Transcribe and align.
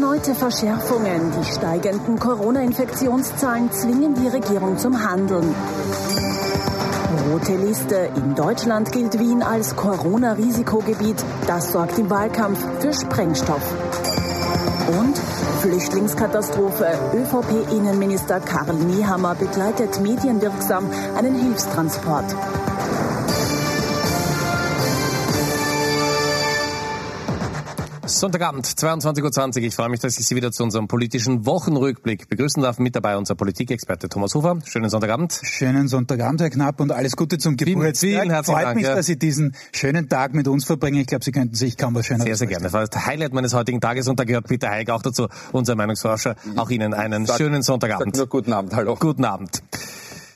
Erneute 0.00 0.32
Verschärfungen. 0.32 1.32
Die 1.32 1.44
steigenden 1.44 2.20
Corona-Infektionszahlen 2.20 3.72
zwingen 3.72 4.14
die 4.14 4.28
Regierung 4.28 4.78
zum 4.78 5.02
Handeln. 5.02 5.52
Rote 7.28 7.56
Liste. 7.56 8.08
In 8.14 8.36
Deutschland 8.36 8.92
gilt 8.92 9.18
Wien 9.18 9.42
als 9.42 9.74
Corona-Risikogebiet. 9.74 11.16
Das 11.48 11.72
sorgt 11.72 11.98
im 11.98 12.08
Wahlkampf 12.10 12.64
für 12.78 12.92
Sprengstoff. 12.94 13.74
Und 15.00 15.18
Flüchtlingskatastrophe. 15.62 16.86
ÖVP-Innenminister 17.14 18.38
Karl 18.38 18.74
Niehammer 18.74 19.34
begleitet 19.34 20.00
medienwirksam 20.00 20.88
einen 21.16 21.34
Hilfstransport. 21.34 22.36
Sonntagabend, 28.18 28.66
22.20 28.66 29.58
Uhr. 29.58 29.62
Ich 29.64 29.74
freue 29.76 29.88
mich, 29.88 30.00
dass 30.00 30.18
ich 30.18 30.26
Sie 30.26 30.34
wieder 30.34 30.50
zu 30.50 30.64
unserem 30.64 30.88
politischen 30.88 31.46
Wochenrückblick 31.46 32.28
begrüßen 32.28 32.60
darf. 32.62 32.78
Mit 32.78 32.96
dabei 32.96 33.16
unser 33.16 33.36
Politikexperte 33.36 34.08
Thomas 34.08 34.34
Hofer. 34.34 34.58
Schönen 34.64 34.90
Sonntagabend. 34.90 35.38
Schönen 35.42 35.86
Sonntagabend, 35.86 36.40
Herr 36.40 36.50
Knapp, 36.50 36.80
und 36.80 36.90
alles 36.90 37.14
Gute 37.16 37.38
zum 37.38 37.56
Geburtstag. 37.56 37.96
Vielen 38.10 38.30
herzlichen 38.30 38.56
Freut 38.56 38.66
Dank, 38.66 38.76
mich, 38.76 38.86
ja. 38.86 38.96
dass 38.96 39.06
Sie 39.06 39.18
diesen 39.18 39.54
schönen 39.72 40.08
Tag 40.08 40.34
mit 40.34 40.48
uns 40.48 40.64
verbringen. 40.64 40.98
Ich 41.00 41.06
glaube, 41.06 41.24
Sie 41.24 41.30
könnten 41.32 41.54
sich 41.54 41.76
kaum 41.76 41.94
was 41.94 42.06
Schöneres 42.06 42.24
Sehr, 42.24 42.36
sehr 42.36 42.46
gerne. 42.48 42.64
Das 42.64 42.72
war 42.72 42.84
das 42.86 43.06
Highlight 43.06 43.32
meines 43.32 43.54
heutigen 43.54 43.80
Tages 43.80 44.08
und 44.08 44.18
da 44.18 44.24
gehört 44.24 44.48
Peter 44.48 44.68
Heik 44.68 44.90
auch 44.90 45.02
dazu, 45.02 45.28
unser 45.52 45.76
Meinungsforscher. 45.76 46.34
Auch 46.56 46.70
Ihnen 46.70 46.94
einen 46.94 47.24
Sag- 47.24 47.38
schönen 47.38 47.62
Sonntagabend. 47.62 48.16
Sag 48.16 48.18
nur 48.18 48.26
guten 48.28 48.52
Abend, 48.52 48.74
hallo. 48.74 48.96
Guten 48.98 49.24
Abend. 49.24 49.62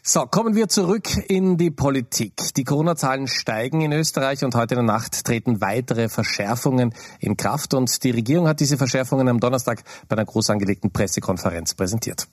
So, 0.05 0.27
kommen 0.27 0.57
wir 0.57 0.69
zurück 0.69 1.17
in 1.29 1.57
die 1.59 1.71
Politik. 1.71 2.33
Die 2.57 2.65
Corona-Zahlen 2.65 3.29
steigen 3.29 3.83
in 3.83 3.93
Österreich 3.93 4.45
und 4.45 4.57
heute 4.57 4.75
in 4.75 4.85
der 4.85 4.97
Nacht 4.97 5.25
treten 5.25 5.61
weitere 5.61 6.09
Verschärfungen 6.09 6.93
in 7.21 7.37
Kraft 7.37 7.73
und 7.73 8.03
die 8.03 8.11
Regierung 8.11 8.49
hat 8.49 8.59
diese 8.59 8.77
Verschärfungen 8.77 9.29
am 9.29 9.39
Donnerstag 9.39 9.85
bei 10.09 10.17
einer 10.17 10.25
groß 10.25 10.51
angelegten 10.51 10.91
Pressekonferenz 10.91 11.75
präsentiert. 11.75 12.27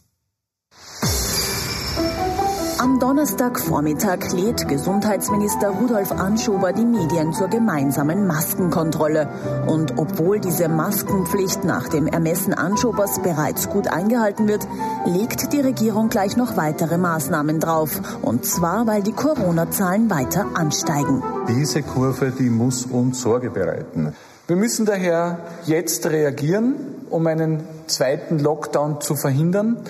Am 2.81 2.97
Donnerstagvormittag 2.97 4.31
lädt 4.31 4.69
Gesundheitsminister 4.69 5.67
Rudolf 5.67 6.13
Anschober 6.13 6.71
die 6.71 6.85
Medien 6.85 7.33
zur 7.33 7.49
gemeinsamen 7.49 8.25
Maskenkontrolle. 8.25 9.27
Und 9.67 9.97
obwohl 9.97 10.39
diese 10.39 10.69
Maskenpflicht 10.69 11.65
nach 11.65 11.89
dem 11.89 12.07
Ermessen 12.07 12.53
Anschobers 12.53 13.19
bereits 13.19 13.69
gut 13.69 13.89
eingehalten 13.89 14.47
wird, 14.47 14.65
legt 15.05 15.51
die 15.51 15.59
Regierung 15.59 16.07
gleich 16.07 16.37
noch 16.37 16.55
weitere 16.55 16.97
Maßnahmen 16.97 17.59
drauf. 17.59 17.99
Und 18.21 18.45
zwar, 18.45 18.87
weil 18.87 19.03
die 19.03 19.11
Corona-Zahlen 19.11 20.09
weiter 20.09 20.45
ansteigen. 20.53 21.21
Diese 21.49 21.83
Kurve, 21.83 22.31
die 22.31 22.49
muss 22.49 22.85
uns 22.85 23.19
Sorge 23.19 23.49
bereiten. 23.49 24.15
Wir 24.47 24.55
müssen 24.55 24.85
daher 24.85 25.39
jetzt 25.65 26.05
reagieren, 26.05 26.75
um 27.09 27.27
einen 27.27 27.59
zweiten 27.87 28.39
Lockdown 28.39 29.01
zu 29.01 29.17
verhindern. 29.17 29.81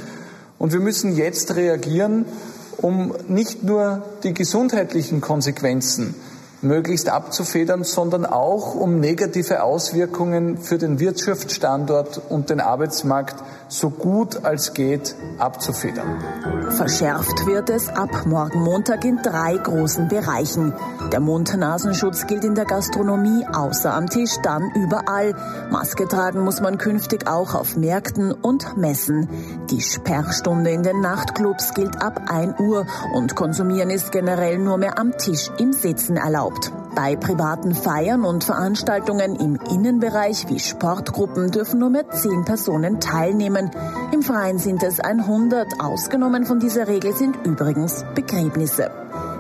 Und 0.58 0.74
wir 0.74 0.80
müssen 0.80 1.16
jetzt 1.16 1.56
reagieren, 1.56 2.26
um 2.82 3.14
nicht 3.28 3.64
nur 3.64 4.04
die 4.24 4.34
gesundheitlichen 4.34 5.22
Konsequenzen 5.22 6.16
möglichst 6.62 7.10
abzufedern, 7.10 7.84
sondern 7.84 8.26
auch 8.26 8.76
um 8.76 9.00
negative 9.00 9.64
Auswirkungen 9.64 10.58
für 10.58 10.78
den 10.78 11.00
Wirtschaftsstandort 11.00 12.22
und 12.30 12.50
den 12.50 12.60
Arbeitsmarkt 12.60 13.36
so 13.70 13.90
gut 13.90 14.44
als 14.44 14.74
geht 14.74 15.16
abzufedern. 15.38 16.22
Verschärft 16.72 17.46
wird 17.46 17.70
es 17.70 17.88
ab 17.88 18.26
morgen 18.26 18.60
Montag 18.60 19.06
in 19.06 19.18
drei 19.22 19.56
großen 19.56 20.08
Bereichen. 20.10 20.74
Der 21.12 21.20
Mund-Nasenschutz 21.20 22.28
gilt 22.28 22.44
in 22.44 22.54
der 22.54 22.66
Gastronomie 22.66 23.44
außer 23.52 23.92
am 23.92 24.08
Tisch, 24.08 24.36
dann 24.44 24.70
überall. 24.76 25.34
Maske 25.72 26.08
tragen 26.08 26.44
muss 26.44 26.62
man 26.62 26.78
künftig 26.78 27.28
auch 27.28 27.56
auf 27.56 27.76
Märkten 27.76 28.32
und 28.32 28.78
Messen. 28.78 29.28
Die 29.72 29.82
Sperrstunde 29.82 30.70
in 30.70 30.84
den 30.84 31.02
Nachtclubs 31.02 31.74
gilt 31.74 32.00
ab 32.00 32.22
1 32.30 32.60
Uhr 32.60 32.86
und 33.16 33.36
konsumieren 33.36 33.90
ist 33.90 34.12
generell 34.12 34.60
nur 34.60 34.78
mehr 34.78 35.00
am 35.00 35.18
Tisch 35.18 35.50
im 35.58 35.74
Sitzen 35.74 36.16
erlaubt. 36.16 36.72
Bei 36.96 37.16
privaten 37.16 37.74
Feiern 37.74 38.24
und 38.24 38.44
Veranstaltungen 38.44 39.36
im 39.36 39.58
Innenbereich 39.72 40.48
wie 40.50 40.60
Sportgruppen 40.60 41.50
dürfen 41.50 41.80
nur 41.80 41.90
mehr 41.90 42.10
10 42.10 42.46
Personen 42.46 43.00
teilnehmen. 43.00 43.72
Im 44.12 44.22
Freien 44.22 44.60
sind 44.60 44.84
es 44.84 45.00
100. 45.00 45.80
Ausgenommen 45.80 46.46
von 46.46 46.60
dieser 46.60 46.88
Regel 46.88 47.16
sind 47.16 47.36
übrigens 47.46 48.06
Begräbnisse. 48.14 48.92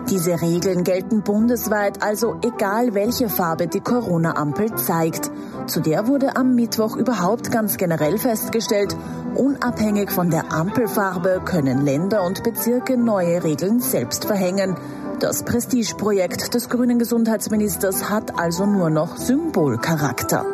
Diese 0.07 0.41
Regeln 0.41 0.83
gelten 0.83 1.21
bundesweit, 1.21 2.01
also 2.01 2.35
egal 2.43 2.93
welche 2.93 3.29
Farbe 3.29 3.67
die 3.67 3.79
Corona-Ampel 3.79 4.75
zeigt. 4.75 5.29
Zu 5.67 5.81
der 5.81 6.07
wurde 6.07 6.35
am 6.35 6.55
Mittwoch 6.55 6.95
überhaupt 6.95 7.51
ganz 7.51 7.77
generell 7.77 8.17
festgestellt, 8.17 8.95
unabhängig 9.35 10.11
von 10.11 10.29
der 10.29 10.51
Ampelfarbe 10.51 11.41
können 11.45 11.85
Länder 11.85 12.23
und 12.23 12.43
Bezirke 12.43 12.97
neue 12.97 13.43
Regeln 13.43 13.79
selbst 13.79 14.25
verhängen. 14.25 14.75
Das 15.19 15.43
Prestigeprojekt 15.43 16.53
des 16.53 16.69
grünen 16.69 16.97
Gesundheitsministers 16.97 18.09
hat 18.09 18.39
also 18.39 18.65
nur 18.65 18.89
noch 18.89 19.17
Symbolcharakter. 19.17 20.45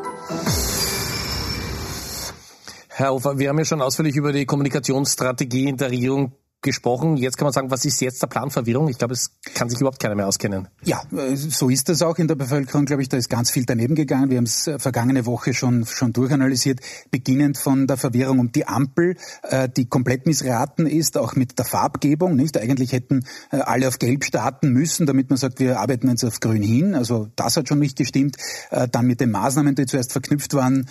Herr 2.89 3.11
Hofer, 3.11 3.37
wir 3.37 3.49
haben 3.49 3.59
ja 3.59 3.65
schon 3.65 3.81
ausführlich 3.81 4.15
über 4.15 4.31
die 4.31 4.45
Kommunikationsstrategie 4.45 5.69
in 5.69 5.77
der 5.77 5.91
Regierung 5.91 6.31
gesprochen. 6.65 7.15
Jetzt 7.15 7.37
kann 7.37 7.45
man 7.45 7.53
sagen, 7.53 7.71
was 7.71 7.85
ist 7.85 8.01
jetzt 8.01 8.21
der 8.21 8.27
Plan 8.27 8.49
Verwirrung? 8.51 8.89
Ich 8.89 8.97
glaube, 8.97 9.13
es 9.13 9.31
kann 9.53 9.69
sich 9.69 9.79
überhaupt 9.79 10.01
keiner 10.01 10.15
mehr 10.15 10.27
auskennen. 10.27 10.67
Ja, 10.83 11.01
äh, 11.15 11.35
so 11.35 11.69
ist 11.69 11.87
das 11.87 12.01
auch 12.01 12.17
in 12.17 12.27
der 12.27 12.35
Bevölkerung, 12.35 12.85
glaube 12.85 13.01
ich. 13.01 13.07
Da 13.07 13.15
ist 13.15 13.29
ganz 13.29 13.51
viel 13.51 13.65
daneben 13.65 13.95
gegangen. 13.95 14.29
Wir 14.29 14.37
haben 14.37 14.45
es 14.45 14.67
äh, 14.67 14.79
vergangene 14.79 15.25
Woche 15.25 15.53
schon, 15.53 15.85
schon 15.85 16.11
durchanalysiert. 16.11 16.81
Beginnend 17.11 17.57
von 17.57 17.87
der 17.87 17.97
Verwirrung 17.97 18.39
um 18.39 18.51
die 18.51 18.67
Ampel, 18.67 19.15
äh, 19.43 19.69
die 19.69 19.85
komplett 19.85 20.25
missraten 20.25 20.87
ist, 20.87 21.17
auch 21.17 21.35
mit 21.35 21.57
der 21.57 21.65
Farbgebung. 21.65 22.35
Nicht? 22.35 22.57
Eigentlich 22.57 22.91
hätten 22.91 23.25
alle 23.51 23.87
auf 23.87 23.99
Gelb 23.99 24.25
starten 24.25 24.69
müssen, 24.69 25.05
damit 25.05 25.29
man 25.29 25.37
sagt, 25.37 25.59
wir 25.59 25.79
arbeiten 25.79 26.09
jetzt 26.09 26.23
auf 26.23 26.39
Grün 26.39 26.63
hin. 26.63 26.95
Also 26.95 27.29
das 27.35 27.55
hat 27.55 27.69
schon 27.69 27.79
nicht 27.79 27.97
gestimmt. 27.97 28.37
Dann 28.91 29.05
mit 29.05 29.21
den 29.21 29.31
Maßnahmen, 29.31 29.75
die 29.75 29.85
zuerst 29.85 30.11
verknüpft 30.11 30.53
waren 30.55 30.89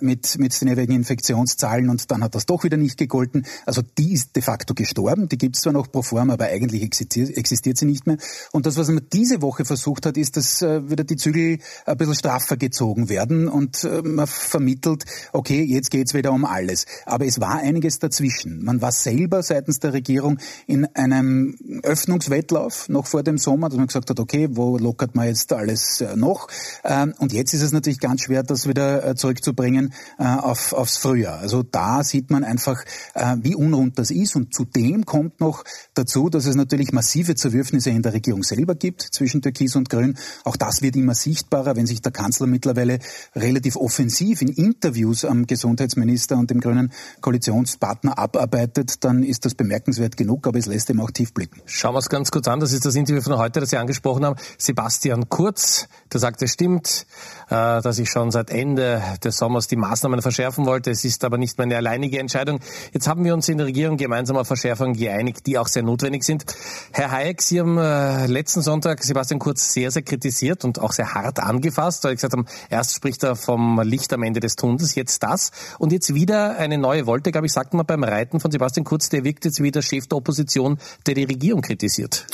mit, 0.00 0.38
mit 0.38 0.60
den 0.60 0.68
jeweiligen 0.68 0.94
Infektionszahlen 0.94 1.90
und 1.90 2.10
dann 2.10 2.22
hat 2.22 2.34
das 2.34 2.46
doch 2.46 2.64
wieder 2.64 2.76
nicht 2.76 2.96
gegolten. 2.96 3.46
Also 3.66 3.82
die 3.82 4.12
ist 4.12 4.36
de 4.36 4.42
facto 4.42 4.74
gestorben. 4.74 5.07
Die 5.16 5.38
gibt 5.38 5.56
es 5.56 5.62
zwar 5.62 5.72
noch 5.72 5.90
pro 5.90 6.02
forma, 6.02 6.34
aber 6.34 6.46
eigentlich 6.46 6.82
existiert, 6.82 7.36
existiert 7.36 7.78
sie 7.78 7.86
nicht 7.86 8.06
mehr. 8.06 8.18
Und 8.52 8.66
das, 8.66 8.76
was 8.76 8.88
man 8.88 9.06
diese 9.12 9.42
Woche 9.42 9.64
versucht 9.64 10.06
hat, 10.06 10.16
ist, 10.16 10.36
dass 10.36 10.62
äh, 10.62 10.90
wieder 10.90 11.04
die 11.04 11.16
Zügel 11.16 11.58
ein 11.86 11.96
bisschen 11.96 12.14
straffer 12.14 12.56
gezogen 12.56 13.08
werden 13.08 13.48
und 13.48 13.84
äh, 13.84 14.02
man 14.02 14.26
vermittelt, 14.26 15.04
okay, 15.32 15.62
jetzt 15.62 15.90
geht's 15.90 16.14
wieder 16.14 16.32
um 16.32 16.44
alles. 16.44 16.86
Aber 17.06 17.26
es 17.26 17.40
war 17.40 17.56
einiges 17.56 17.98
dazwischen. 17.98 18.62
Man 18.64 18.82
war 18.82 18.92
selber 18.92 19.42
seitens 19.42 19.78
der 19.78 19.92
Regierung 19.92 20.38
in 20.66 20.84
einem 20.94 21.56
Öffnungswettlauf 21.82 22.88
noch 22.88 23.06
vor 23.06 23.22
dem 23.22 23.38
Sommer, 23.38 23.68
dass 23.68 23.78
man 23.78 23.86
gesagt 23.86 24.10
hat, 24.10 24.20
okay, 24.20 24.48
wo 24.52 24.78
lockert 24.78 25.14
man 25.14 25.26
jetzt 25.26 25.52
alles 25.52 26.00
äh, 26.00 26.16
noch? 26.16 26.48
Ähm, 26.84 27.14
und 27.18 27.32
jetzt 27.32 27.54
ist 27.54 27.62
es 27.62 27.72
natürlich 27.72 28.00
ganz 28.00 28.22
schwer, 28.22 28.42
das 28.42 28.68
wieder 28.68 29.04
äh, 29.04 29.14
zurückzubringen 29.14 29.92
äh, 30.18 30.24
auf, 30.24 30.72
aufs 30.72 30.96
Frühjahr. 30.98 31.38
Also 31.38 31.62
da 31.62 32.04
sieht 32.04 32.30
man 32.30 32.44
einfach, 32.44 32.82
äh, 33.14 33.36
wie 33.40 33.54
unrund 33.54 33.98
das 33.98 34.10
ist. 34.10 34.36
Und 34.36 34.54
zudem 34.54 34.97
kommt 35.04 35.40
noch 35.40 35.64
dazu, 35.94 36.28
dass 36.28 36.46
es 36.46 36.54
natürlich 36.54 36.92
massive 36.92 37.34
Zerwürfnisse 37.34 37.90
in 37.90 38.02
der 38.02 38.12
Regierung 38.12 38.42
selber 38.42 38.74
gibt 38.74 39.02
zwischen 39.02 39.42
Türkis 39.42 39.76
und 39.76 39.90
Grün. 39.90 40.16
Auch 40.44 40.56
das 40.56 40.82
wird 40.82 40.96
immer 40.96 41.14
sichtbarer, 41.14 41.76
wenn 41.76 41.86
sich 41.86 42.02
der 42.02 42.12
Kanzler 42.12 42.46
mittlerweile 42.46 42.98
relativ 43.34 43.76
offensiv 43.76 44.42
in 44.42 44.48
Interviews 44.48 45.24
am 45.24 45.46
Gesundheitsminister 45.46 46.36
und 46.36 46.50
dem 46.50 46.60
grünen 46.60 46.92
Koalitionspartner 47.20 48.18
abarbeitet, 48.18 49.04
dann 49.04 49.22
ist 49.22 49.44
das 49.44 49.54
bemerkenswert 49.54 50.16
genug, 50.16 50.46
aber 50.46 50.58
es 50.58 50.66
lässt 50.66 50.90
ihm 50.90 51.00
auch 51.00 51.10
tief 51.10 51.32
blicken. 51.32 51.60
Schauen 51.66 51.94
wir 51.94 51.98
es 51.98 52.08
ganz 52.08 52.30
kurz 52.30 52.48
an. 52.48 52.60
Das 52.60 52.72
ist 52.72 52.84
das 52.84 52.94
Interview 52.94 53.22
von 53.22 53.38
heute, 53.38 53.60
das 53.60 53.70
Sie 53.70 53.76
angesprochen 53.76 54.24
haben. 54.24 54.36
Sebastian 54.58 55.28
Kurz, 55.28 55.88
der 56.12 56.20
sagt, 56.20 56.42
es 56.42 56.52
stimmt, 56.52 57.06
äh, 57.48 57.80
dass 57.82 57.98
ich 57.98 58.10
schon 58.10 58.30
seit 58.30 58.50
Ende 58.50 59.02
des 59.22 59.36
Sommers 59.36 59.66
die 59.68 59.76
Maßnahmen 59.76 60.22
verschärfen 60.22 60.66
wollte. 60.66 60.90
Es 60.90 61.04
ist 61.04 61.24
aber 61.24 61.38
nicht 61.38 61.58
meine 61.58 61.76
alleinige 61.76 62.18
Entscheidung. 62.18 62.60
Jetzt 62.92 63.08
haben 63.08 63.24
wir 63.24 63.34
uns 63.34 63.48
in 63.48 63.58
der 63.58 63.66
Regierung 63.66 63.96
gemeinsam 63.96 64.36
auf 64.36 64.48
Verschärfungen 64.88 64.94
geeinigt, 64.94 65.46
die 65.46 65.58
auch 65.58 65.68
sehr 65.68 65.82
notwendig 65.82 66.24
sind. 66.24 66.44
Herr 66.92 67.10
Hayek, 67.10 67.42
Sie 67.42 67.60
haben 67.60 67.78
äh, 67.78 68.26
letzten 68.26 68.62
Sonntag 68.62 69.02
Sebastian 69.02 69.38
Kurz 69.38 69.72
sehr, 69.72 69.90
sehr 69.90 70.02
kritisiert 70.02 70.64
und 70.64 70.80
auch 70.80 70.92
sehr 70.92 71.14
hart 71.14 71.40
angefasst, 71.40 72.04
weil 72.04 72.12
Sie 72.12 72.16
gesagt 72.16 72.34
haben, 72.34 72.46
erst 72.70 72.94
spricht 72.94 73.22
er 73.22 73.36
vom 73.36 73.80
Licht 73.80 74.12
am 74.12 74.22
Ende 74.22 74.40
des 74.40 74.56
Tunnels, 74.56 74.94
jetzt 74.94 75.22
das. 75.22 75.50
Und 75.78 75.92
jetzt 75.92 76.14
wieder 76.14 76.56
eine 76.56 76.78
neue 76.78 77.06
Wolte, 77.06 77.32
glaube 77.32 77.46
ich, 77.46 77.52
sagt 77.52 77.74
man 77.74 77.86
beim 77.86 78.04
Reiten 78.04 78.40
von 78.40 78.50
Sebastian 78.50 78.84
Kurz, 78.84 79.08
der 79.08 79.24
wirkt 79.24 79.44
jetzt 79.44 79.62
wie 79.62 79.70
der 79.70 79.82
Chef 79.82 80.06
der 80.06 80.18
Opposition, 80.18 80.78
der 81.06 81.14
die 81.14 81.24
Regierung 81.24 81.62
kritisiert. 81.62 82.26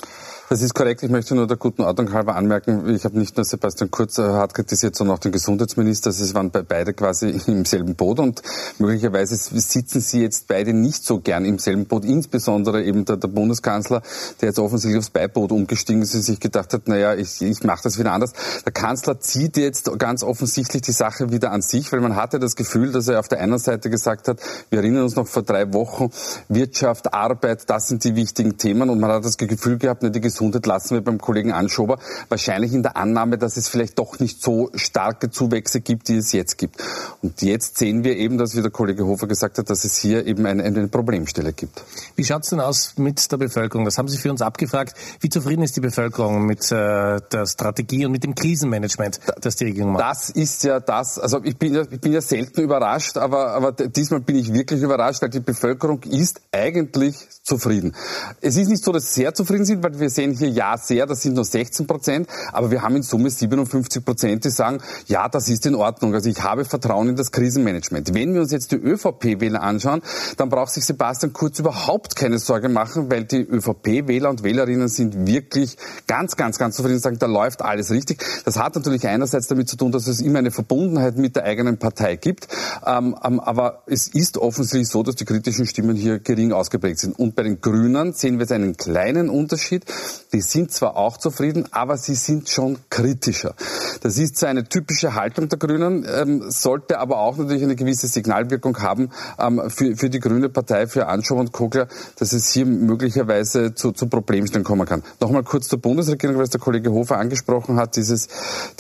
Das 0.51 0.61
ist 0.61 0.75
korrekt. 0.75 1.03
Ich 1.03 1.09
möchte 1.09 1.35
nur 1.35 1.47
der 1.47 1.57
guten 1.57 1.83
Ordnung 1.83 2.13
halber 2.13 2.37
anmerken, 2.37 2.95
ich 2.95 3.07
habe 3.07 3.19
nicht 3.19 3.35
nur 3.35 3.45
Sebastian 3.47 3.91
Kurz 3.91 4.19
äh, 4.19 4.23
hart 4.23 4.53
kritisiert, 4.53 4.95
sondern 4.95 5.17
auch 5.17 5.21
den 5.21 5.33
Gesundheitsminister. 5.33 6.13
Sie 6.13 6.35
waren 6.35 6.51
beide 6.51 6.93
quasi 6.93 7.31
im 7.47 7.65
selben 7.65 7.95
Boot 7.95 8.21
und 8.21 8.43
möglicherweise 8.79 9.37
sitzen 9.37 10.01
sie 10.01 10.21
jetzt 10.21 10.47
beide 10.47 10.75
nicht 10.75 11.03
so 11.03 11.21
gern 11.21 11.47
im 11.47 11.59
selben 11.59 11.87
Boot, 11.87 12.05
insbesondere 12.05 12.85
eben 12.85 13.07
der, 13.07 13.17
der 13.17 13.29
Bundeskanzler, 13.29 14.03
der 14.43 14.49
jetzt 14.51 14.59
offensichtlich 14.59 14.99
aufs 14.99 15.09
Beiboot 15.09 15.51
umgestiegen 15.51 16.03
ist 16.03 16.15
und 16.15 16.23
sich 16.23 16.41
gedacht 16.41 16.75
hat, 16.75 16.89
naja, 16.89 17.15
ich, 17.15 17.41
ich 17.41 17.65
mache 17.65 17.85
das 17.85 17.99
wieder 17.99 18.13
anders. 18.13 18.35
Der 18.67 18.73
Kanzler 18.73 19.21
zieht 19.21 19.57
jetzt 19.57 19.91
ganz 19.99 20.23
offensichtlich 20.23 20.83
die 20.83 20.93
Sache 20.93 21.33
wieder 21.33 21.53
an 21.53 21.63
sich, 21.63 21.91
weil 21.91 22.01
man 22.01 22.17
hatte 22.17 22.39
das 22.39 22.55
Gefühl, 22.55 22.93
dass 22.93 23.09
er 23.09 23.19
auf 23.19 23.29
der 23.29 23.41
einen 23.41 23.59
Seite 23.59 23.89
gesagt 23.89 24.29
hat, 24.29 24.41
wir 24.69 24.81
erinnern 24.81 25.05
uns 25.05 25.17
noch 25.17 25.27
vor 25.27 25.43
drei 25.43 25.73
Wochen, 25.73 26.11
Wirtschaft, 26.51 27.15
Arbeit, 27.15 27.71
das 27.71 27.89
sind 27.89 28.05
die 28.05 28.15
wichtigen 28.15 28.59
Themen 28.59 28.91
und 28.91 29.01
man 29.01 29.11
hat 29.11 29.25
das 29.25 29.39
Gefühl 29.39 29.79
gehabt, 29.79 30.03
ne, 30.03 30.11
die 30.11 30.34
Gesundheit 30.35 30.67
lassen 30.67 30.95
wir 30.95 31.01
beim 31.01 31.19
Kollegen 31.19 31.53
Anschober, 31.53 31.99
wahrscheinlich 32.29 32.73
in 32.73 32.83
der 32.83 32.97
Annahme, 32.97 33.39
dass 33.39 33.57
es 33.57 33.69
vielleicht 33.69 33.99
doch 33.99 34.19
nicht 34.19 34.43
so 34.43 34.71
starke 34.75 35.31
Zuwächse 35.31 35.81
gibt, 35.81 36.09
die 36.09 36.17
es 36.17 36.33
jetzt 36.33 36.59
gibt. 36.59 36.83
Und 37.23 37.41
jetzt 37.43 37.79
sehen 37.79 38.05
wir 38.05 38.17
eben, 38.17 38.37
dass, 38.37 38.57
wie 38.57 38.63
der 38.63 38.71
Kollege 38.71 39.07
Hofer 39.07 39.27
gesagt 39.27 39.59
hat, 39.59 39.71
dass 39.71 39.85
es 39.85 39.97
hier 39.97 40.27
eben 40.27 40.45
eine, 40.47 40.65
eine 40.65 40.89
Problemstelle 40.89 41.53
gibt. 41.53 41.83
Wie 42.17 42.25
schaut 42.25 42.43
es 42.43 42.51
denn 42.51 42.61
aus 42.61 42.95
mit 42.97 43.31
der 43.31 43.37
Bevölkerung? 43.37 43.85
Das 43.85 43.97
haben 43.97 44.09
Sie 44.09 44.19
für 44.19 44.31
uns 44.31 44.43
abgefragt. 44.43 44.97
Wie 45.21 45.29
zufrieden 45.29 45.63
ist 45.63 45.77
die 45.77 45.81
Bevölkerung 45.81 46.47
mit 46.47 46.71
äh, 46.73 47.21
der 47.21 47.47
Strategie 47.47 48.07
und 48.07 48.13
mit 48.13 48.25
dem 48.25 48.35
Krisenmanagement, 48.35 49.21
das 49.41 49.57
die 49.57 49.65
Regierung 49.65 49.93
macht? 49.93 50.05
Das 50.05 50.31
ist 50.31 50.65
ja 50.65 50.81
das, 50.81 51.19
also 51.19 51.41
ich 51.45 51.57
bin 51.57 51.75
ja, 51.75 51.83
ich 51.83 52.01
bin 52.01 52.13
ja 52.13 52.21
selten 52.21 52.61
überrascht, 52.61 53.17
aber, 53.17 53.53
aber 53.53 53.73
diesmal 53.73 54.21
bin 54.21 54.37
ich 54.37 54.53
wirklich 54.53 54.83
überrascht, 54.83 55.23
weil 55.23 55.31
die 55.31 55.41
Bevölkerung 55.41 56.03
ist 56.03 56.41
eigentlich 56.51 57.17
zufrieden. 57.43 57.95
Es 58.41 58.57
ist 58.57 58.69
nicht 58.69 58.83
so, 58.83 58.91
dass 58.91 59.15
sie 59.15 59.25
sehr 59.25 59.35
zufrieden 59.35 59.65
sind, 59.65 59.83
weil 59.83 59.99
wir 59.99 60.11
sehen 60.11 60.24
hier 60.33 60.49
ja 60.49 60.77
sehr, 60.77 61.07
das 61.07 61.23
sind 61.23 61.35
nur 61.35 61.45
16 61.45 61.87
Prozent, 61.87 62.29
aber 62.53 62.71
wir 62.71 62.83
haben 62.83 62.97
in 62.97 63.03
Summe 63.03 63.31
57 63.31 64.05
Prozent, 64.05 64.45
die 64.45 64.51
sagen, 64.51 64.79
ja, 65.07 65.29
das 65.29 65.49
ist 65.49 65.67
in 65.67 65.75
Ordnung. 65.75 66.15
Also 66.15 66.29
ich 66.29 66.43
habe 66.43 66.65
Vertrauen 66.65 67.09
in 67.11 67.17
das 67.17 67.33
Krisenmanagement. 67.33 68.15
Wenn 68.15 68.35
wir 68.35 68.41
uns 68.41 68.53
jetzt 68.53 68.73
die 68.73 68.77
ÖVP-Wähler 68.77 69.63
anschauen, 69.63 70.03
dann 70.37 70.49
braucht 70.49 70.73
sich 70.73 70.85
Sebastian 70.85 71.33
Kurz 71.33 71.59
überhaupt 71.59 72.17
keine 72.17 72.39
Sorge 72.39 72.69
machen, 72.69 73.11
weil 73.11 73.25
die 73.25 73.43
ÖVP-Wähler 73.43 74.31
und 74.31 74.43
Wählerinnen 74.43 74.89
sind 74.89 75.27
wirklich 75.27 75.77
ganz, 76.07 76.37
ganz, 76.37 76.59
ganz 76.59 76.77
zufrieden 76.77 76.97
und 76.97 77.03
sagen, 77.03 77.19
da 77.19 77.27
läuft 77.27 77.63
alles 77.63 77.91
richtig. 77.91 78.25
Das 78.45 78.59
hat 78.59 78.75
natürlich 78.75 79.07
einerseits 79.07 79.49
damit 79.49 79.69
zu 79.69 79.77
tun, 79.77 79.93
dass 79.93 80.07
es 80.07 80.21
immer 80.21 80.39
eine 80.39 80.51
Verbundenheit 80.51 81.17
mit 81.17 81.37
der 81.37 81.45
eigenen 81.45 81.79
Partei 81.79 82.17
gibt, 82.17 82.49
ähm, 82.87 83.17
ähm, 83.25 83.41
aber 83.41 83.83
es 83.87 84.09
ist 84.09 84.39
offensichtlich 84.39 84.89
so, 84.89 85.03
dass 85.03 85.17
die 85.17 85.25
kritischen 85.25 85.67
Stimmen 85.67 85.97
hier 85.97 86.19
gering 86.19 86.53
ausgeprägt 86.53 86.99
sind. 86.99 87.19
Und 87.19 87.35
bei 87.35 87.43
den 87.43 87.61
Grünen 87.61 88.13
sehen 88.13 88.35
wir 88.35 88.43
jetzt 88.43 88.53
einen 88.53 88.77
kleinen 88.77 89.29
Unterschied. 89.29 89.85
Die 90.33 90.41
sind 90.41 90.73
zwar 90.73 90.97
auch 90.97 91.17
zufrieden, 91.17 91.67
aber 91.71 91.97
sie 91.97 92.15
sind 92.15 92.49
schon 92.49 92.79
kritischer. 92.91 93.55
Das 94.03 94.19
ist 94.19 94.37
so 94.37 94.47
eine 94.47 94.65
typische 94.65 95.15
Haltung 95.15 95.49
der 95.49 95.59
Grünen, 95.59 96.07
ähm, 96.09 96.51
sollte 96.51 96.99
aber 96.99 97.19
auch 97.19 97.37
natürlich 97.37 97.63
eine 97.63 97.77
gewisse 97.77 98.09
Signalwirkung 98.09 98.81
haben 98.81 99.11
ähm, 99.39 99.63
für, 99.69 99.97
für 99.97 100.11
die 100.11 100.21
Grüne 100.21 100.49
Partei, 100.49 100.87
für 100.87 101.07
Anschow 101.07 101.39
und 101.39 101.53
Kogler, 101.53 101.89
dass 102.19 102.33
es 102.33 102.51
hier 102.51 102.67
möglicherweise 102.67 103.75
zu, 103.75 103.93
zu 103.93 104.07
Problemstellen 104.07 104.65
kommen 104.65 104.87
kann. 104.87 105.03
Nochmal 105.21 105.43
kurz 105.43 105.69
zur 105.69 105.81
Bundesregierung, 105.81 106.37
weil 106.37 106.45
es 106.45 106.51
der 106.51 106.61
Kollege 106.61 106.93
Hofer 106.93 107.19
angesprochen 107.19 107.77
hat, 107.77 107.97
dieses, 107.97 108.29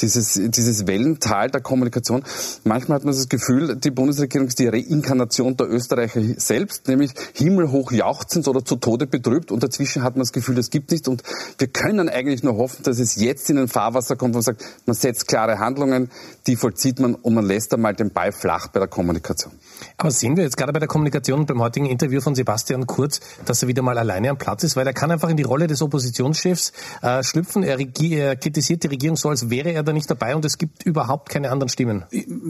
dieses, 0.00 0.34
dieses 0.34 0.86
Wellental 0.86 1.50
der 1.50 1.60
Kommunikation. 1.60 2.22
Manchmal 2.64 2.96
hat 2.96 3.04
man 3.04 3.14
das 3.14 3.28
Gefühl, 3.28 3.76
die 3.76 3.90
Bundesregierung 3.90 4.48
ist 4.48 4.58
die 4.58 4.68
Reinkarnation 4.68 5.56
der 5.56 5.68
Österreicher 5.68 6.20
selbst, 6.36 6.88
nämlich 6.88 7.12
himmelhoch 7.32 7.92
jauchzend 7.92 8.46
oder 8.48 8.64
zu 8.64 8.76
Tode 8.76 9.06
betrübt 9.06 9.50
und 9.50 9.62
dazwischen 9.62 10.02
hat 10.02 10.14
man 10.14 10.20
das 10.20 10.32
Gefühl, 10.32 10.54
das 10.54 10.70
gibt 10.70 10.90
nichts 10.90 11.08
und 11.08 11.22
wir 11.58 11.68
können 11.68 12.08
eigentlich 12.08 12.42
nur 12.42 12.56
hoffen, 12.56 12.82
dass 12.82 12.98
es 12.98 13.16
jetzt 13.16 13.50
in 13.50 13.58
ein 13.58 13.68
Fahrwasser 13.68 14.16
kommt, 14.16 14.34
wo 14.34 14.38
man 14.38 14.42
sagt, 14.42 14.64
man 14.86 14.94
setzt 14.94 15.28
klare 15.28 15.58
Handlungen, 15.58 16.10
die 16.46 16.56
vollzieht 16.56 17.00
man 17.00 17.14
und 17.14 17.34
man 17.34 17.44
lässt 17.44 17.72
einmal 17.74 17.94
den 17.94 18.10
Ball 18.10 18.32
flach 18.32 18.68
bei 18.68 18.80
der 18.80 18.88
Kommunikation. 18.88 19.52
Aber 19.96 20.10
sehen 20.10 20.36
wir 20.36 20.44
jetzt 20.44 20.56
gerade 20.56 20.72
bei 20.72 20.78
der 20.78 20.88
Kommunikation 20.88 21.46
beim 21.46 21.60
heutigen 21.60 21.86
Interview 21.86 22.20
von 22.20 22.34
Sebastian 22.34 22.86
Kurz, 22.86 23.20
dass 23.44 23.62
er 23.62 23.68
wieder 23.68 23.82
mal 23.82 23.98
alleine 23.98 24.30
am 24.30 24.38
Platz 24.38 24.64
ist, 24.64 24.76
weil 24.76 24.86
er 24.86 24.92
kann 24.92 25.10
einfach 25.10 25.28
in 25.28 25.36
die 25.36 25.42
Rolle 25.42 25.66
des 25.66 25.82
Oppositionschefs 25.82 26.72
äh, 27.02 27.22
schlüpfen. 27.22 27.62
Er, 27.62 27.78
er, 27.78 28.36
kritisiert 28.36 28.82
die 28.82 28.88
Regierung 28.88 29.16
so, 29.16 29.28
als 29.28 29.50
wäre 29.50 29.72
er 29.72 29.82
da 29.82 29.92
nicht 29.92 30.10
dabei 30.10 30.36
und 30.36 30.44
es 30.44 30.58
gibt 30.58 30.84
überhaupt 30.84 31.28
keine 31.28 31.50
anderen 31.50 31.68
Stimmen. 31.68 32.04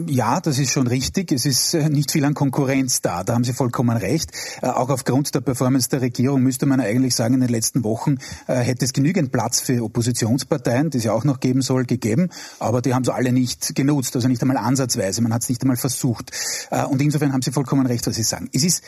Ja, 0.07 0.39
das 0.41 0.59
ist 0.59 0.71
schon 0.71 0.87
richtig. 0.87 1.31
Es 1.31 1.45
ist 1.45 1.73
äh, 1.73 1.89
nicht 1.89 2.11
viel 2.11 2.25
an 2.25 2.33
Konkurrenz 2.33 3.01
da. 3.01 3.23
Da 3.23 3.33
haben 3.33 3.43
Sie 3.43 3.53
vollkommen 3.53 3.97
recht. 3.97 4.31
Äh, 4.61 4.67
auch 4.67 4.89
aufgrund 4.89 5.33
der 5.35 5.41
Performance 5.41 5.89
der 5.89 6.01
Regierung 6.01 6.41
müsste 6.41 6.65
man 6.65 6.79
eigentlich 6.79 7.15
sagen, 7.15 7.35
in 7.35 7.41
den 7.41 7.49
letzten 7.49 7.83
Wochen 7.83 8.17
äh, 8.47 8.55
hätte 8.65 8.85
es 8.85 8.93
genügend 8.93 9.31
Platz 9.31 9.61
für 9.61 9.83
Oppositionsparteien, 9.83 10.89
die 10.89 10.97
es 10.97 11.03
ja 11.03 11.13
auch 11.13 11.23
noch 11.23 11.39
geben 11.39 11.61
soll, 11.61 11.85
gegeben. 11.85 12.29
Aber 12.59 12.81
die 12.81 12.93
haben 12.93 13.03
es 13.03 13.09
alle 13.09 13.31
nicht 13.31 13.75
genutzt, 13.75 14.15
also 14.15 14.27
nicht 14.27 14.41
einmal 14.41 14.57
ansatzweise. 14.57 15.21
Man 15.21 15.33
hat 15.33 15.43
es 15.43 15.49
nicht 15.49 15.61
einmal 15.61 15.77
versucht. 15.77 16.31
Und 16.89 17.01
insofern 17.01 17.33
haben 17.33 17.41
Sie 17.41 17.51
vollkommen 17.51 17.85
recht, 17.85 18.05
was 18.07 18.15
Sie 18.15 18.23
sagen. 18.23 18.49
Es 18.53 18.63
ist 18.63 18.83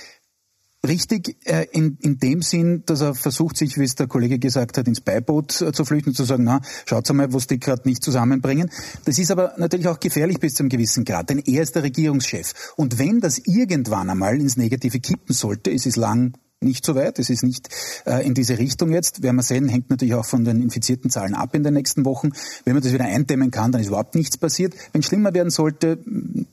richtig 0.85 1.38
äh, 1.45 1.65
in, 1.71 1.97
in 2.01 2.19
dem 2.19 2.41
Sinn, 2.41 2.83
dass 2.85 3.01
er 3.01 3.15
versucht, 3.15 3.57
sich, 3.57 3.77
wie 3.77 3.83
es 3.83 3.95
der 3.95 4.07
Kollege 4.07 4.39
gesagt 4.39 4.77
hat, 4.77 4.88
ins 4.88 5.01
Beiboot 5.01 5.62
äh, 5.62 5.71
zu 5.71 5.85
flüchten, 5.85 6.13
zu 6.13 6.24
sagen, 6.24 6.44
na, 6.44 6.62
schaut 6.85 7.12
mal, 7.13 7.33
was 7.33 7.47
die 7.47 7.59
gerade 7.59 7.88
nicht 7.88 8.03
zusammenbringen. 8.03 8.69
Das 9.06 9.18
ist 9.18 9.31
aber 9.31 9.53
natürlich 9.57 9.88
auch 9.88 10.00
gefährlich 10.00 10.39
bis 10.39 10.56
zu 10.56 10.63
einem 10.63 10.69
gewissen 10.69 11.03
Grad, 11.03 11.29
denn 11.29 11.39
er 11.39 11.63
ist 11.63 11.75
der 11.75 11.83
Regierungschef. 11.83 12.74
Und 12.75 13.00
wenn 13.00 13.19
das 13.19 13.39
irgendwann 13.39 14.09
einmal 14.09 14.39
ins 14.39 14.57
Negative 14.57 15.00
kippen 15.00 15.33
sollte, 15.33 15.71
es 15.71 15.85
ist 15.85 15.97
lang 15.97 16.33
nicht 16.59 16.86
so 16.86 16.95
weit. 16.95 17.19
Es 17.19 17.30
ist 17.30 17.44
nicht 17.44 17.69
äh, 18.06 18.25
in 18.25 18.33
diese 18.33 18.57
Richtung 18.57 18.92
jetzt. 18.92 19.21
Werden 19.21 19.36
wir 19.36 19.44
sehen, 19.44 19.68
hängt 19.68 19.89
natürlich 19.92 20.15
auch 20.15 20.25
von 20.25 20.44
den 20.44 20.62
infizierten 20.62 21.12
Zahlen 21.12 21.36
ab 21.36 21.54
in 21.54 21.63
den 21.63 21.75
nächsten 21.75 22.04
Wochen. 22.04 22.31
Wenn 22.65 22.74
man 22.74 22.81
das 22.81 22.94
wieder 22.94 23.06
eindämmen 23.06 23.51
kann, 23.51 23.71
dann 23.71 23.81
ist 23.81 23.88
überhaupt 23.88 24.15
nichts 24.15 24.38
passiert. 24.38 24.74
Wenn 24.92 25.01
es 25.01 25.07
schlimmer 25.07 25.33
werden 25.33 25.51
sollte, 25.51 26.00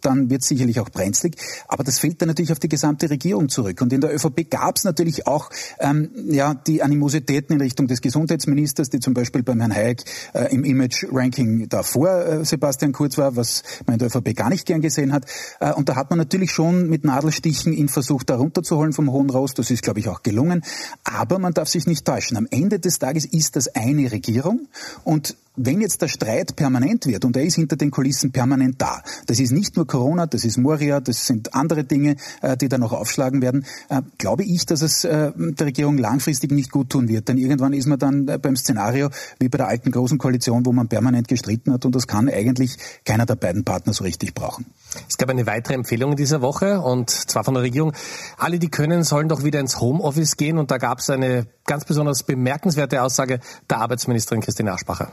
dann 0.02 0.28
wird 0.28 0.42
es 0.42 0.48
sicherlich 0.48 0.78
auch 0.80 0.90
brenzlig. 0.90 1.36
Aber 1.68 1.84
das 1.84 1.98
fällt 1.98 2.20
dann 2.20 2.28
natürlich 2.28 2.52
auf 2.52 2.58
die 2.58 2.68
gesamte 2.68 3.08
Regierung 3.08 3.48
zurück. 3.48 3.80
Und 3.80 3.92
in 3.94 4.02
der 4.02 4.14
ÖVP 4.14 4.50
gab 4.50 4.76
es 4.76 4.84
natürlich 4.84 5.26
auch 5.26 5.48
ähm, 5.80 6.10
ja, 6.28 6.54
die 6.54 6.82
Animositäten 6.82 7.54
in 7.54 7.62
Richtung 7.62 7.86
des 7.86 8.02
Gesundheitsministers, 8.02 8.90
die 8.90 9.00
zum 9.00 9.14
Beispiel 9.14 9.42
beim 9.42 9.60
Herrn 9.60 9.74
Hayek 9.74 10.04
äh, 10.34 10.54
im 10.54 10.64
Image-Ranking 10.64 11.70
davor 11.70 12.26
äh, 12.26 12.44
Sebastian 12.44 12.92
Kurz 12.92 13.16
war, 13.16 13.36
was 13.36 13.62
man 13.86 13.94
in 13.94 13.98
der 14.00 14.08
ÖVP 14.08 14.36
gar 14.36 14.50
nicht 14.50 14.66
gern 14.66 14.82
gesehen 14.82 15.14
hat. 15.14 15.24
Äh, 15.60 15.72
und 15.72 15.88
da 15.88 15.96
hat 15.96 16.10
man 16.10 16.18
natürlich 16.18 16.50
schon 16.50 16.90
mit 16.90 17.04
Nadelstichen 17.04 17.72
ihn 17.72 17.88
versucht, 17.88 18.28
da 18.28 18.36
runterzuholen 18.36 18.92
vom 18.92 19.10
Hohen 19.10 19.30
Rost. 19.30 19.58
Das 19.58 19.70
ist, 19.70 19.82
glaube 19.82 19.93
ich, 20.00 20.08
auch 20.08 20.22
gelungen. 20.22 20.64
Aber 21.04 21.38
man 21.38 21.54
darf 21.54 21.68
sich 21.68 21.86
nicht 21.86 22.04
täuschen. 22.04 22.36
Am 22.36 22.46
Ende 22.50 22.78
des 22.78 22.98
Tages 22.98 23.24
ist 23.24 23.56
das 23.56 23.68
eine 23.74 24.10
Regierung 24.10 24.68
und 25.04 25.36
wenn 25.56 25.80
jetzt 25.80 26.02
der 26.02 26.08
Streit 26.08 26.56
permanent 26.56 27.06
wird, 27.06 27.24
und 27.24 27.36
er 27.36 27.44
ist 27.44 27.54
hinter 27.54 27.76
den 27.76 27.90
Kulissen 27.90 28.32
permanent 28.32 28.80
da, 28.80 29.02
das 29.26 29.38
ist 29.38 29.52
nicht 29.52 29.76
nur 29.76 29.86
Corona, 29.86 30.26
das 30.26 30.44
ist 30.44 30.56
Moria, 30.56 31.00
das 31.00 31.26
sind 31.26 31.54
andere 31.54 31.84
Dinge, 31.84 32.16
äh, 32.42 32.56
die 32.56 32.68
da 32.68 32.78
noch 32.78 32.92
aufschlagen 32.92 33.40
werden, 33.40 33.64
äh, 33.88 34.02
glaube 34.18 34.44
ich, 34.44 34.66
dass 34.66 34.82
es 34.82 35.04
äh, 35.04 35.32
der 35.36 35.66
Regierung 35.66 35.98
langfristig 35.98 36.50
nicht 36.50 36.72
gut 36.72 36.90
tun 36.90 37.08
wird. 37.08 37.28
Denn 37.28 37.38
irgendwann 37.38 37.72
ist 37.72 37.86
man 37.86 37.98
dann 37.98 38.26
beim 38.26 38.56
Szenario 38.56 39.10
wie 39.38 39.48
bei 39.48 39.58
der 39.58 39.68
alten 39.68 39.90
großen 39.90 40.18
Koalition, 40.18 40.66
wo 40.66 40.72
man 40.72 40.88
permanent 40.88 41.28
gestritten 41.28 41.72
hat 41.72 41.84
und 41.84 41.94
das 41.94 42.06
kann 42.06 42.28
eigentlich 42.28 42.76
keiner 43.04 43.26
der 43.26 43.36
beiden 43.36 43.64
Partner 43.64 43.92
so 43.92 44.04
richtig 44.04 44.34
brauchen. 44.34 44.66
Es 45.08 45.16
gab 45.18 45.28
eine 45.30 45.46
weitere 45.46 45.74
Empfehlung 45.74 46.12
in 46.12 46.16
dieser 46.16 46.42
Woche 46.42 46.80
und 46.80 47.10
zwar 47.10 47.44
von 47.44 47.54
der 47.54 47.62
Regierung. 47.62 47.92
Alle, 48.38 48.58
die 48.58 48.68
können, 48.68 49.04
sollen 49.04 49.28
doch 49.28 49.44
wieder 49.44 49.60
ins 49.60 49.80
Homeoffice 49.80 50.36
gehen 50.36 50.58
und 50.58 50.70
da 50.70 50.78
gab 50.78 50.98
es 50.98 51.10
eine 51.10 51.46
ganz 51.64 51.84
besonders 51.84 52.22
bemerkenswerte 52.22 53.02
Aussage 53.02 53.40
der 53.70 53.78
Arbeitsministerin 53.78 54.40
Christine 54.40 54.72
Aschbacher. 54.72 55.12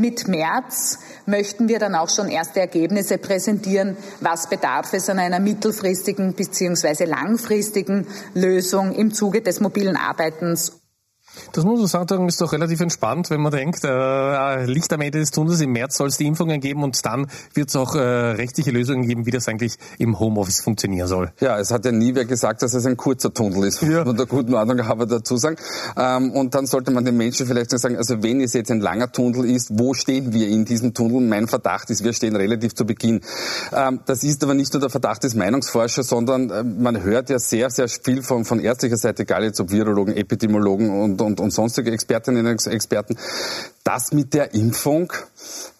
Mit 0.00 0.28
März 0.28 0.98
möchten 1.26 1.68
wir 1.68 1.78
dann 1.78 1.94
auch 1.94 2.08
schon 2.08 2.30
erste 2.30 2.58
Ergebnisse 2.58 3.18
präsentieren. 3.18 3.98
Was 4.20 4.48
bedarf 4.48 4.94
es 4.94 5.10
an 5.10 5.18
einer 5.18 5.40
mittelfristigen 5.40 6.32
bzw. 6.32 7.04
langfristigen 7.04 8.06
Lösung 8.32 8.94
im 8.94 9.12
Zuge 9.12 9.42
des 9.42 9.60
mobilen 9.60 9.98
Arbeitens 9.98 10.79
das 11.52 11.64
muss 11.64 11.78
man 11.78 11.86
sagen, 11.88 12.28
ist 12.28 12.40
doch 12.40 12.52
relativ 12.52 12.80
entspannt, 12.80 13.30
wenn 13.30 13.40
man 13.40 13.52
denkt, 13.52 13.84
äh, 13.84 14.64
Licht 14.66 14.92
am 14.92 15.00
Ende 15.00 15.18
des 15.18 15.30
Tunnels, 15.30 15.60
im 15.60 15.72
März 15.72 15.96
soll 15.96 16.08
es 16.08 16.16
die 16.16 16.26
Impfungen 16.26 16.60
geben 16.60 16.82
und 16.82 17.04
dann 17.04 17.26
wird 17.54 17.68
es 17.68 17.76
auch 17.76 17.94
äh, 17.94 17.98
rechtliche 17.98 18.70
Lösungen 18.70 19.06
geben, 19.06 19.26
wie 19.26 19.30
das 19.30 19.48
eigentlich 19.48 19.76
im 19.98 20.18
Homeoffice 20.18 20.60
funktionieren 20.60 21.08
soll. 21.08 21.32
Ja, 21.40 21.58
es 21.58 21.70
hat 21.70 21.84
ja 21.84 21.92
nie 21.92 22.14
wer 22.14 22.24
gesagt, 22.24 22.62
dass 22.62 22.74
es 22.74 22.86
ein 22.86 22.96
kurzer 22.96 23.32
Tunnel 23.32 23.64
ist, 23.64 23.82
ja. 23.82 24.04
von 24.04 24.16
der 24.16 24.26
guten 24.26 24.54
Ordnung 24.54 24.86
habe 24.86 25.06
dazu 25.06 25.36
sagen. 25.36 25.56
Ähm, 25.96 26.32
und 26.32 26.54
dann 26.54 26.66
sollte 26.66 26.90
man 26.90 27.04
den 27.04 27.16
Menschen 27.16 27.46
vielleicht 27.46 27.70
sagen, 27.70 27.96
also 27.96 28.22
wenn 28.22 28.40
es 28.40 28.52
jetzt 28.52 28.70
ein 28.70 28.80
langer 28.80 29.10
Tunnel 29.12 29.44
ist, 29.44 29.78
wo 29.78 29.94
stehen 29.94 30.32
wir 30.32 30.48
in 30.48 30.64
diesem 30.64 30.94
Tunnel? 30.94 31.20
Mein 31.20 31.48
Verdacht 31.48 31.90
ist, 31.90 32.04
wir 32.04 32.12
stehen 32.12 32.36
relativ 32.36 32.74
zu 32.74 32.84
Beginn. 32.84 33.20
Ähm, 33.72 34.00
das 34.06 34.22
ist 34.22 34.42
aber 34.44 34.54
nicht 34.54 34.72
nur 34.72 34.80
der 34.80 34.90
Verdacht 34.90 35.24
des 35.24 35.34
Meinungsforschers, 35.34 36.08
sondern 36.08 36.50
äh, 36.50 36.64
man 36.64 37.02
hört 37.02 37.30
ja 37.30 37.38
sehr, 37.38 37.70
sehr 37.70 37.88
viel 37.88 38.22
von, 38.22 38.44
von 38.44 38.60
ärztlicher 38.60 38.96
Seite, 38.96 39.22
egal 39.22 39.44
jetzt 39.44 39.60
ob 39.60 39.70
Virologen, 39.70 40.16
Epidemiologen 40.16 40.90
und, 40.90 41.19
und 41.20 41.40
und 41.40 41.50
sonstige 41.52 41.90
Expertinnen 41.90 42.46
und 42.46 42.66
Experten. 42.66 43.16
Das 43.84 44.12
mit 44.12 44.34
der 44.34 44.54
Impfung, 44.54 45.12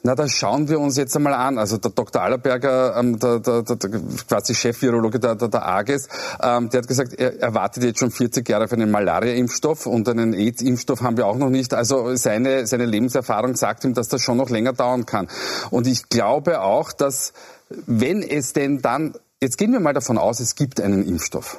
na, 0.03 0.15
da 0.15 0.27
schauen 0.27 0.69
wir 0.69 0.81
uns 0.81 0.97
jetzt 0.97 1.15
einmal 1.17 1.35
an. 1.35 1.59
Also 1.59 1.77
der 1.77 1.91
Dr. 1.91 2.23
Allerberger, 2.23 2.97
ähm, 2.97 3.19
der, 3.19 3.41
der, 3.41 3.63
der, 3.63 3.77
der 3.77 3.91
quasi 4.27 4.55
Chefvirologe 4.55 5.21
der, 5.21 5.35
der, 5.35 5.49
der 5.49 5.67
AGES, 5.67 6.09
ähm, 6.43 6.71
der 6.71 6.81
hat 6.81 6.89
gesagt, 6.89 7.15
er, 7.15 7.39
er 7.41 7.55
wartet 7.55 7.85
jetzt 7.85 7.99
schon 7.99 8.11
40 8.11 8.49
Jahre 8.49 8.65
auf 8.65 8.73
einen 8.73 8.91
Malaria-Impfstoff 8.91 9.87
und 9.87 10.09
einen 10.09 10.33
AIDS-Impfstoff 10.33 11.03
haben 11.03 11.17
wir 11.17 11.27
auch 11.27 11.37
noch 11.37 11.51
nicht. 11.51 11.75
Also 11.75 12.15
seine, 12.17 12.67
seine 12.67 12.87
Lebenserfahrung 12.87 13.55
sagt 13.55 13.85
ihm, 13.85 13.95
dass 13.95 14.09
das 14.09 14.23
schon 14.23 14.39
noch 14.39 14.49
länger 14.49 14.73
dauern 14.73 15.05
kann. 15.05 15.29
Und 15.71 15.87
ich 15.87 16.09
glaube 16.09 16.63
auch, 16.63 16.93
dass 16.93 17.33
wenn 17.69 18.23
es 18.23 18.53
denn 18.53 18.81
dann, 18.81 19.15
jetzt 19.41 19.59
gehen 19.59 19.73
wir 19.73 19.81
mal 19.81 19.95
davon 19.95 20.19
aus, 20.19 20.41
es 20.41 20.55
gibt 20.55 20.81
einen 20.81 21.07
Impfstoff 21.07 21.59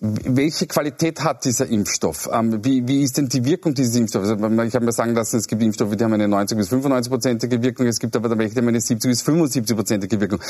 welche 0.00 0.68
Qualität 0.68 1.24
hat 1.24 1.44
dieser 1.44 1.66
Impfstoff? 1.66 2.28
Ähm, 2.32 2.64
wie, 2.64 2.86
wie 2.86 3.02
ist 3.02 3.18
denn 3.18 3.28
die 3.28 3.44
Wirkung 3.44 3.74
dieses 3.74 3.96
Impfstoffs? 3.96 4.28
Also, 4.28 4.62
ich 4.62 4.74
habe 4.74 4.84
mir 4.84 4.92
sagen 4.92 5.14
lassen, 5.14 5.38
es 5.38 5.48
gibt 5.48 5.60
Impfstoffe, 5.60 5.96
die 5.96 6.04
haben 6.04 6.12
eine 6.12 6.28
90 6.28 6.56
bis 6.56 6.70
95-prozentige 6.70 7.62
Wirkung, 7.62 7.86
es 7.86 7.98
gibt 7.98 8.14
aber 8.14 8.38
welche, 8.38 8.54
die 8.54 8.60
haben 8.60 8.68
eine 8.68 8.80
70 8.80 9.10
bis 9.10 9.24
75-prozentige 9.26 10.20
Wirkung. 10.20 10.40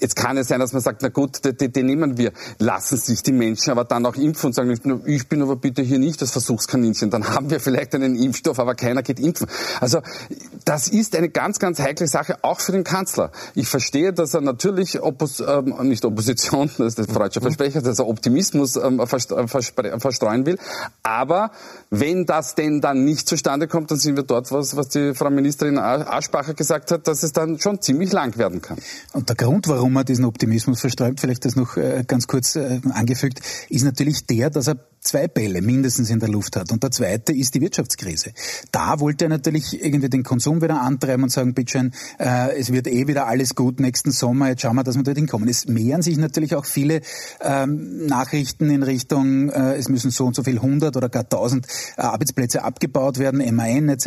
Jetzt 0.00 0.16
kann 0.16 0.38
es 0.38 0.48
sein, 0.48 0.58
dass 0.58 0.72
man 0.72 0.80
sagt, 0.80 1.02
na 1.02 1.08
gut, 1.08 1.40
den, 1.44 1.86
nehmen 1.86 2.16
wir. 2.16 2.32
Lassen 2.58 2.96
sich 2.96 3.22
die 3.22 3.32
Menschen 3.32 3.70
aber 3.70 3.84
dann 3.84 4.06
auch 4.06 4.16
impfen 4.16 4.46
und 4.46 4.52
sagen, 4.54 4.70
ich 4.70 4.80
bin, 4.80 5.02
ich 5.04 5.28
bin 5.28 5.42
aber 5.42 5.56
bitte 5.56 5.82
hier 5.82 5.98
nicht 5.98 6.22
das 6.22 6.30
Versuchskaninchen. 6.30 7.10
Dann 7.10 7.28
haben 7.28 7.50
wir 7.50 7.60
vielleicht 7.60 7.94
einen 7.94 8.16
Impfstoff, 8.16 8.58
aber 8.58 8.74
keiner 8.74 9.02
geht 9.02 9.20
impfen. 9.20 9.48
Also 9.80 10.00
das 10.64 10.88
ist 10.88 11.14
eine 11.14 11.28
ganz, 11.28 11.58
ganz 11.58 11.78
heikle 11.78 12.06
Sache, 12.06 12.38
auch 12.42 12.60
für 12.60 12.72
den 12.72 12.84
Kanzler. 12.84 13.32
Ich 13.54 13.68
verstehe, 13.68 14.14
dass 14.14 14.32
er 14.32 14.40
natürlich 14.40 15.02
Oppos, 15.02 15.40
ähm, 15.40 15.74
nicht 15.82 16.06
Opposition, 16.06 16.70
das 16.78 16.86
ist 16.86 16.98
der 16.98 17.04
freudsche 17.06 17.42
Versprecher, 17.42 17.82
dass 17.82 17.98
er 17.98 18.08
Optimismus 18.08 18.76
ähm, 18.76 18.93
verstreuen 19.06 20.46
will. 20.46 20.58
Aber 21.02 21.50
wenn 21.90 22.26
das 22.26 22.54
denn 22.54 22.80
dann 22.80 23.04
nicht 23.04 23.28
zustande 23.28 23.68
kommt, 23.68 23.90
dann 23.90 23.98
sind 23.98 24.16
wir 24.16 24.24
dort, 24.24 24.50
was, 24.52 24.76
was 24.76 24.88
die 24.88 25.14
Frau 25.14 25.30
Ministerin 25.30 25.78
Aschbacher 25.78 26.54
gesagt 26.54 26.90
hat, 26.90 27.06
dass 27.06 27.22
es 27.22 27.32
dann 27.32 27.58
schon 27.58 27.80
ziemlich 27.80 28.12
lang 28.12 28.36
werden 28.38 28.62
kann. 28.62 28.78
Und 29.12 29.28
der 29.28 29.36
Grund, 29.36 29.68
warum 29.68 29.96
er 29.96 30.04
diesen 30.04 30.24
Optimismus 30.24 30.80
verstreut, 30.80 31.20
vielleicht 31.20 31.44
das 31.44 31.56
noch 31.56 31.76
äh, 31.76 32.04
ganz 32.06 32.26
kurz 32.26 32.56
äh, 32.56 32.80
angefügt, 32.92 33.40
ist 33.68 33.84
natürlich 33.84 34.26
der, 34.26 34.50
dass 34.50 34.68
er 34.68 34.76
zwei 35.04 35.28
Bälle 35.28 35.62
mindestens 35.62 36.10
in 36.10 36.18
der 36.18 36.30
Luft 36.30 36.56
hat. 36.56 36.72
Und 36.72 36.82
der 36.82 36.90
zweite 36.90 37.32
ist 37.32 37.54
die 37.54 37.60
Wirtschaftskrise. 37.60 38.32
Da 38.72 38.98
wollte 39.00 39.26
er 39.26 39.28
natürlich 39.28 39.84
irgendwie 39.84 40.08
den 40.08 40.22
Konsum 40.22 40.62
wieder 40.62 40.80
antreiben 40.80 41.22
und 41.22 41.30
sagen, 41.30 41.54
bitteschön, 41.54 41.92
äh, 42.18 42.58
es 42.58 42.72
wird 42.72 42.86
eh 42.86 43.06
wieder 43.06 43.26
alles 43.26 43.54
gut 43.54 43.80
nächsten 43.80 44.10
Sommer, 44.10 44.48
jetzt 44.48 44.62
schauen 44.62 44.76
wir, 44.76 44.82
dass 44.82 44.96
wir 44.96 45.02
dort 45.02 45.18
hinkommen. 45.18 45.48
Es 45.48 45.66
mehren 45.66 46.02
sich 46.02 46.16
natürlich 46.16 46.54
auch 46.54 46.64
viele 46.64 47.02
ähm, 47.42 48.06
Nachrichten 48.06 48.70
in 48.70 48.82
Richtung, 48.82 49.50
äh, 49.50 49.74
es 49.74 49.88
müssen 49.88 50.10
so 50.10 50.24
und 50.24 50.34
so 50.34 50.42
viel 50.42 50.60
hundert 50.60 50.96
oder 50.96 51.08
gar 51.08 51.28
tausend 51.28 51.66
äh, 51.96 52.02
Arbeitsplätze 52.02 52.62
abgebaut 52.62 53.18
werden, 53.18 53.44
MAN 53.54 53.90
etc. 53.90 54.06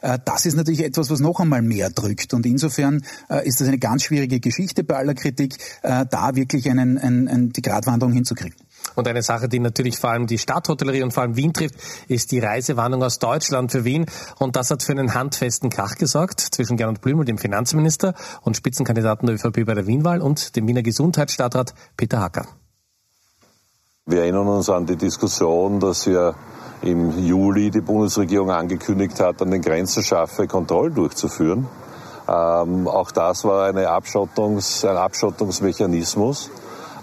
Äh, 0.00 0.18
das 0.24 0.46
ist 0.46 0.56
natürlich 0.56 0.84
etwas, 0.84 1.10
was 1.10 1.20
noch 1.20 1.38
einmal 1.38 1.62
mehr 1.62 1.90
drückt. 1.90 2.32
Und 2.32 2.46
insofern 2.46 3.02
äh, 3.28 3.46
ist 3.46 3.60
das 3.60 3.68
eine 3.68 3.78
ganz 3.78 4.04
schwierige 4.04 4.40
Geschichte 4.40 4.84
bei 4.84 4.96
aller 4.96 5.14
Kritik, 5.14 5.56
äh, 5.82 6.06
da 6.10 6.34
wirklich 6.34 6.70
einen, 6.70 6.96
einen, 6.96 7.28
einen, 7.28 7.52
die 7.52 7.62
Gratwanderung 7.62 8.14
hinzukriegen. 8.14 8.56
Und 8.94 9.06
eine 9.06 9.22
Sache, 9.22 9.48
die 9.48 9.60
natürlich 9.60 9.98
vor 9.98 10.10
allem 10.10 10.26
die 10.26 10.38
Stadthotellerie 10.38 11.02
und 11.02 11.12
vor 11.12 11.22
allem 11.22 11.36
Wien 11.36 11.52
trifft, 11.52 11.76
ist 12.08 12.32
die 12.32 12.40
Reisewarnung 12.40 13.02
aus 13.02 13.18
Deutschland 13.18 13.70
für 13.72 13.84
Wien. 13.84 14.06
Und 14.38 14.56
das 14.56 14.70
hat 14.70 14.82
für 14.82 14.92
einen 14.92 15.14
handfesten 15.14 15.70
Krach 15.70 15.96
gesorgt 15.96 16.40
zwischen 16.40 16.76
Gernot 16.76 17.00
Blümel, 17.00 17.24
dem 17.24 17.38
Finanzminister 17.38 18.14
und 18.42 18.56
Spitzenkandidaten 18.56 19.26
der 19.26 19.36
ÖVP 19.36 19.64
bei 19.64 19.74
der 19.74 19.86
Wienwahl 19.86 20.20
und 20.20 20.56
dem 20.56 20.66
Wiener 20.66 20.82
Gesundheitsstadtrat 20.82 21.74
Peter 21.96 22.20
Hacker. 22.20 22.46
Wir 24.06 24.22
erinnern 24.22 24.48
uns 24.48 24.68
an 24.68 24.86
die 24.86 24.96
Diskussion, 24.96 25.78
dass 25.78 26.06
ja 26.06 26.34
im 26.82 27.24
Juli 27.24 27.70
die 27.70 27.82
Bundesregierung 27.82 28.50
angekündigt 28.50 29.20
hat, 29.20 29.40
an 29.42 29.50
den 29.50 29.60
Grenzen 29.60 30.02
scharfe 30.02 30.46
Kontrollen 30.46 30.94
durchzuführen. 30.94 31.68
Ähm, 32.26 32.88
auch 32.88 33.10
das 33.10 33.44
war 33.44 33.66
eine 33.66 33.88
Abschottungs-, 33.88 34.88
ein 34.88 34.96
Abschottungsmechanismus 34.96 36.50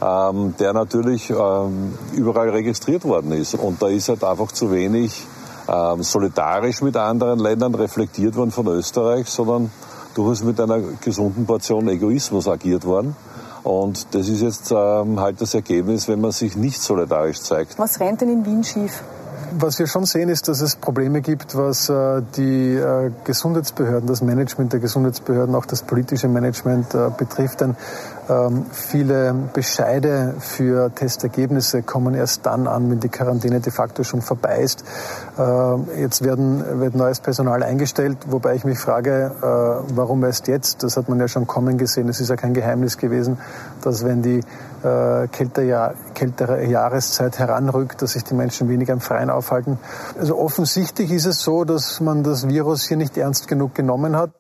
ähm, 0.02 0.54
der 0.60 0.74
natürlich 0.74 1.30
ähm, 1.30 1.94
überall 2.14 2.50
registriert 2.50 3.04
worden 3.06 3.32
ist. 3.32 3.56
Und 3.56 3.82
da 3.82 3.88
ist 3.88 4.10
halt 4.10 4.24
einfach 4.24 4.52
zu 4.52 4.72
wenig 4.72 5.26
ähm, 5.68 6.04
solidarisch 6.04 6.82
mit 6.82 6.96
anderen 6.96 7.40
Ländern 7.40 7.76
reflektiert 7.76 8.36
worden 8.36 8.52
von 8.52 8.68
Österreich, 8.68 9.28
sondern 9.30 9.72
durchaus 10.14 10.44
mit 10.44 10.60
einer 10.60 10.80
gesunden 11.02 11.46
Portion 11.46 11.88
Egoismus 11.88 12.48
agiert 12.48 12.86
worden. 12.86 13.16
Und 13.64 14.16
das 14.16 14.30
ist 14.30 14.42
jetzt 14.42 14.72
ähm, 14.72 15.20
halt 15.20 15.42
das 15.42 15.54
Ergebnis, 15.54 16.08
wenn 16.08 16.22
man 16.22 16.32
sich 16.32 16.56
nicht 16.56 16.82
solidarisch 16.82 17.42
zeigt. 17.42 17.78
Was 17.78 18.00
rennt 18.00 18.22
denn 18.22 18.30
in 18.30 18.46
Wien 18.46 18.64
schief? 18.64 19.04
Was 19.60 19.80
wir 19.80 19.88
schon 19.88 20.06
sehen, 20.06 20.30
ist, 20.30 20.48
dass 20.48 20.62
es 20.62 20.76
Probleme 20.76 21.22
gibt, 21.22 21.56
was 21.56 21.90
äh, 21.90 22.22
die 22.36 22.76
äh, 22.76 23.12
Gesundheitsbehörden, 23.24 24.08
das 24.08 24.22
Management 24.22 24.74
der 24.74 24.80
Gesundheitsbehörden, 24.80 25.56
auch 25.56 25.66
das 25.66 25.84
politische 25.84 26.28
Management 26.28 26.94
äh, 26.94 27.10
betrifft. 27.18 27.62
Denn 27.62 27.76
viele 28.72 29.34
Bescheide 29.54 30.36
für 30.40 30.94
Testergebnisse 30.94 31.82
kommen 31.82 32.14
erst 32.14 32.46
dann 32.46 32.68
an, 32.68 32.90
wenn 32.92 33.00
die 33.00 33.10
Quarantäne 33.10 33.60
de 33.60 33.72
facto 33.72 34.04
schon 34.04 34.22
vorbei 34.22 34.60
ist. 34.60 34.84
Äh, 35.38 36.02
jetzt 36.02 36.24
werden, 36.24 36.82
wird 36.82 36.96
neues 36.96 37.20
Personal 37.20 37.64
eingestellt, 37.64 38.18
wobei 38.28 38.56
ich 38.56 38.66
mich 38.66 38.80
frage, 38.80 39.32
äh, 39.42 39.96
warum 39.96 40.24
erst 40.24 40.48
jetzt? 40.48 40.84
Das 40.84 40.98
hat 40.98 41.10
man 41.10 41.20
ja 41.20 41.28
schon 41.28 41.48
kommen 41.48 41.78
gesehen. 41.78 42.10
Es 42.10 42.20
ist 42.20 42.30
ja 42.30 42.36
kein 42.36 42.54
Geheimnis 42.54 42.98
gewesen, 42.98 43.38
dass 43.82 44.04
wenn 44.04 44.22
die 44.22 44.42
äh, 44.84 45.28
kältere, 45.28 45.94
kältere 46.14 46.66
Jahreszeit 46.66 47.40
heranrückt, 47.40 48.02
dass 48.02 48.12
sich 48.14 48.24
die 48.24 48.34
Menschen 48.34 48.70
weniger 48.70 48.94
im 48.94 49.00
Freien 49.00 49.30
aufhalten. 49.30 49.80
Also 50.20 50.38
offensichtlich 50.38 51.12
ist 51.12 51.26
es 51.26 51.42
so, 51.42 51.64
dass 51.64 52.00
man 52.00 52.24
das 52.24 52.48
Virus 52.48 52.88
hier 52.88 52.98
nicht 52.98 53.18
ernst 53.18 53.48
genug 53.48 53.74
genommen 53.76 54.16
hat. 54.16 54.32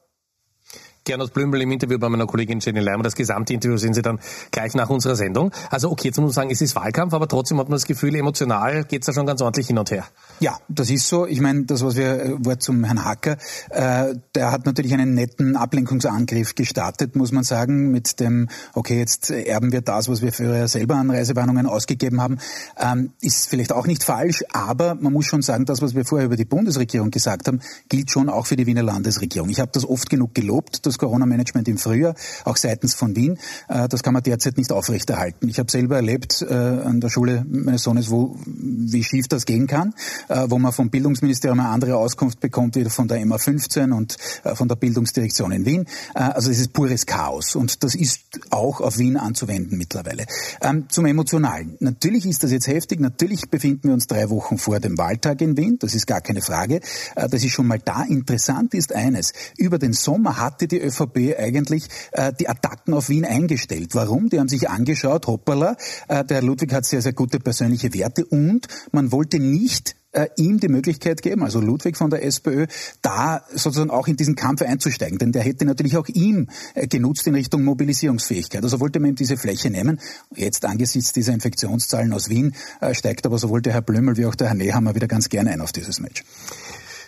Gernot 1.07 1.33
Blümel 1.33 1.61
im 1.61 1.71
Interview 1.71 1.97
bei 1.97 2.09
meiner 2.09 2.27
Kollegin 2.27 2.59
Jenny 2.59 2.81
Leimer. 2.81 3.01
Das 3.01 3.15
gesamte 3.15 3.53
Interview 3.53 3.77
sehen 3.77 3.93
Sie 3.93 4.01
dann 4.01 4.19
gleich 4.51 4.75
nach 4.75 4.89
unserer 4.89 5.15
Sendung. 5.15 5.53
Also 5.69 5.89
okay, 5.89 6.09
jetzt 6.09 6.17
muss 6.17 6.25
man 6.25 6.33
sagen, 6.33 6.49
es 6.51 6.59
ist 6.59 6.75
Wahlkampf, 6.75 7.13
aber 7.13 7.29
trotzdem 7.29 7.57
hat 7.59 7.69
man 7.69 7.77
das 7.77 7.85
Gefühl, 7.85 8.13
emotional 8.13 8.83
geht 8.83 9.03
es 9.03 9.05
da 9.05 9.13
schon 9.13 9.25
ganz 9.25 9.41
ordentlich 9.41 9.67
hin 9.67 9.77
und 9.77 9.89
her. 9.89 10.03
Ja, 10.41 10.57
das 10.67 10.89
ist 10.89 11.07
so. 11.07 11.25
Ich 11.25 11.39
meine, 11.39 11.63
das, 11.63 11.81
was 11.81 11.95
wir 11.95 12.21
äh, 12.21 12.45
Wort 12.45 12.61
zum 12.61 12.83
Herrn 12.83 13.05
Hacker, 13.05 13.37
äh, 13.69 14.15
der 14.35 14.51
hat 14.51 14.65
natürlich 14.65 14.93
einen 14.93 15.13
netten 15.13 15.55
Ablenkungsangriff 15.55 16.55
gestartet, 16.55 17.15
muss 17.15 17.31
man 17.31 17.45
sagen, 17.45 17.89
mit 17.89 18.19
dem, 18.19 18.49
okay, 18.73 18.99
jetzt 18.99 19.31
erben 19.31 19.71
wir 19.71 19.79
das, 19.79 20.09
was 20.09 20.21
wir 20.21 20.33
früher 20.33 20.67
selber 20.67 20.95
an 20.95 21.09
Reisewarnungen 21.09 21.67
ausgegeben 21.67 22.19
haben. 22.19 22.39
Ähm, 22.77 23.13
ist 23.21 23.47
vielleicht 23.47 23.71
auch 23.71 23.87
nicht 23.87 24.03
falsch, 24.03 24.43
aber 24.51 24.95
man 24.95 25.13
muss 25.13 25.25
schon 25.25 25.41
sagen, 25.41 25.63
das, 25.63 25.81
was 25.81 25.95
wir 25.95 26.03
vorher 26.03 26.25
über 26.25 26.35
die 26.35 26.43
Bundesregierung 26.43 27.11
gesagt 27.11 27.47
haben, 27.47 27.61
gilt 27.87 28.11
schon 28.11 28.27
auch 28.27 28.45
für 28.45 28.57
die 28.57 28.65
Wiener 28.65 28.83
Landesregierung. 28.83 29.49
Ich 29.49 29.61
habe 29.61 29.71
das 29.73 29.85
oft 29.85 30.09
genug 30.09 30.35
gelobt, 30.35 30.85
das 30.85 30.96
Corona-Management 30.97 31.67
im 31.67 31.77
Frühjahr, 31.77 32.15
auch 32.45 32.57
seitens 32.57 32.93
von 32.93 33.15
Wien. 33.15 33.37
Äh, 33.67 33.87
das 33.87 34.03
kann 34.03 34.13
man 34.13 34.23
derzeit 34.23 34.57
nicht 34.57 34.71
aufrechterhalten. 34.71 35.49
Ich 35.49 35.59
habe 35.59 35.71
selber 35.71 35.97
erlebt 35.97 36.45
äh, 36.47 36.53
an 36.53 37.01
der 37.01 37.09
Schule 37.09 37.45
meines 37.49 37.83
Sohnes, 37.83 38.09
wo, 38.09 38.37
wie 38.45 39.03
schief 39.03 39.27
das 39.27 39.45
gehen 39.45 39.67
kann 39.67 39.93
äh, 40.27 40.45
wo 40.49 40.59
man 40.59 40.71
vom 40.71 40.89
Bildungsministerium 40.89 41.59
eine 41.59 41.69
andere 41.69 41.97
Auskunft 41.97 42.39
bekommt, 42.39 42.75
wie 42.75 42.85
von 42.85 43.07
der 43.07 43.19
MA15 43.19 43.91
und 43.91 44.17
von 44.55 44.67
der 44.67 44.75
Bildungsdirektion 44.75 45.51
in 45.51 45.65
Wien. 45.65 45.85
Also 46.13 46.51
es 46.51 46.59
ist 46.59 46.73
pures 46.73 47.05
Chaos 47.05 47.55
und 47.55 47.83
das 47.83 47.95
ist 47.95 48.21
auch 48.49 48.81
auf 48.81 48.97
Wien 48.97 49.17
anzuwenden 49.17 49.77
mittlerweile. 49.77 50.25
Ähm, 50.61 50.85
zum 50.89 51.05
Emotionalen. 51.05 51.75
Natürlich 51.79 52.25
ist 52.25 52.43
das 52.43 52.51
jetzt 52.51 52.67
heftig, 52.67 52.99
natürlich 52.99 53.49
befinden 53.49 53.89
wir 53.89 53.93
uns 53.93 54.07
drei 54.07 54.29
Wochen 54.29 54.57
vor 54.57 54.79
dem 54.79 54.97
Wahltag 54.97 55.41
in 55.41 55.57
Wien, 55.57 55.77
das 55.79 55.95
ist 55.95 56.07
gar 56.07 56.21
keine 56.21 56.41
Frage. 56.41 56.81
Das 57.15 57.43
ist 57.43 57.51
schon 57.51 57.67
mal 57.67 57.79
da. 57.83 58.03
Interessant 58.03 58.73
ist 58.73 58.93
eines, 58.93 59.33
über 59.57 59.79
den 59.79 59.93
Sommer 59.93 60.37
hatte 60.37 60.67
die 60.67 60.79
ÖVP 60.87 61.37
eigentlich 61.37 61.87
äh, 62.11 62.33
die 62.39 62.49
Attacken 62.49 62.93
auf 62.93 63.09
Wien 63.09 63.25
eingestellt. 63.25 63.93
Warum? 63.93 64.29
Die 64.29 64.39
haben 64.39 64.49
sich 64.49 64.69
angeschaut, 64.69 65.27
hoppala, 65.27 65.77
äh, 66.07 66.23
der 66.25 66.41
Ludwig 66.41 66.73
hat 66.73 66.85
sehr, 66.85 67.01
sehr 67.01 67.13
gute 67.13 67.39
persönliche 67.39 67.93
Werte 67.93 68.25
und 68.25 68.67
man 68.91 69.11
wollte 69.11 69.39
nicht 69.39 69.95
äh, 70.17 70.29
ihm 70.37 70.59
die 70.59 70.67
Möglichkeit 70.67 71.21
geben, 71.21 71.43
also 71.43 71.59
Ludwig 71.59 71.97
von 71.97 72.09
der 72.09 72.23
SPÖ, 72.25 72.67
da 73.01 73.43
sozusagen 73.53 73.91
auch 73.91 74.07
in 74.07 74.15
diesen 74.15 74.35
Kampf 74.35 74.61
einzusteigen. 74.61 75.17
Denn 75.17 75.31
der 75.31 75.43
hätte 75.43 75.65
natürlich 75.65 75.97
auch 75.97 76.07
ihm 76.07 76.47
äh, 76.73 76.87
genutzt 76.87 77.27
in 77.27 77.35
Richtung 77.35 77.63
Mobilisierungsfähigkeit. 77.63 78.63
Also 78.63 78.79
wollte 78.79 78.99
man 78.99 79.11
ihm 79.11 79.15
diese 79.15 79.37
Fläche 79.37 79.69
nehmen. 79.69 79.99
Jetzt 80.35 80.65
angesichts 80.65 81.13
dieser 81.13 81.33
Infektionszahlen 81.33 82.13
aus 82.13 82.29
Wien 82.29 82.55
äh, 82.81 82.93
steigt 82.93 83.25
aber 83.25 83.37
sowohl 83.37 83.61
der 83.61 83.73
Herr 83.73 83.81
Blömel 83.81 84.17
wie 84.17 84.25
auch 84.25 84.35
der 84.35 84.47
Herr 84.47 84.55
Nehammer 84.55 84.95
wieder 84.95 85.07
ganz 85.07 85.29
gerne 85.29 85.51
ein 85.51 85.61
auf 85.61 85.71
dieses 85.71 85.99
Match. 85.99 86.23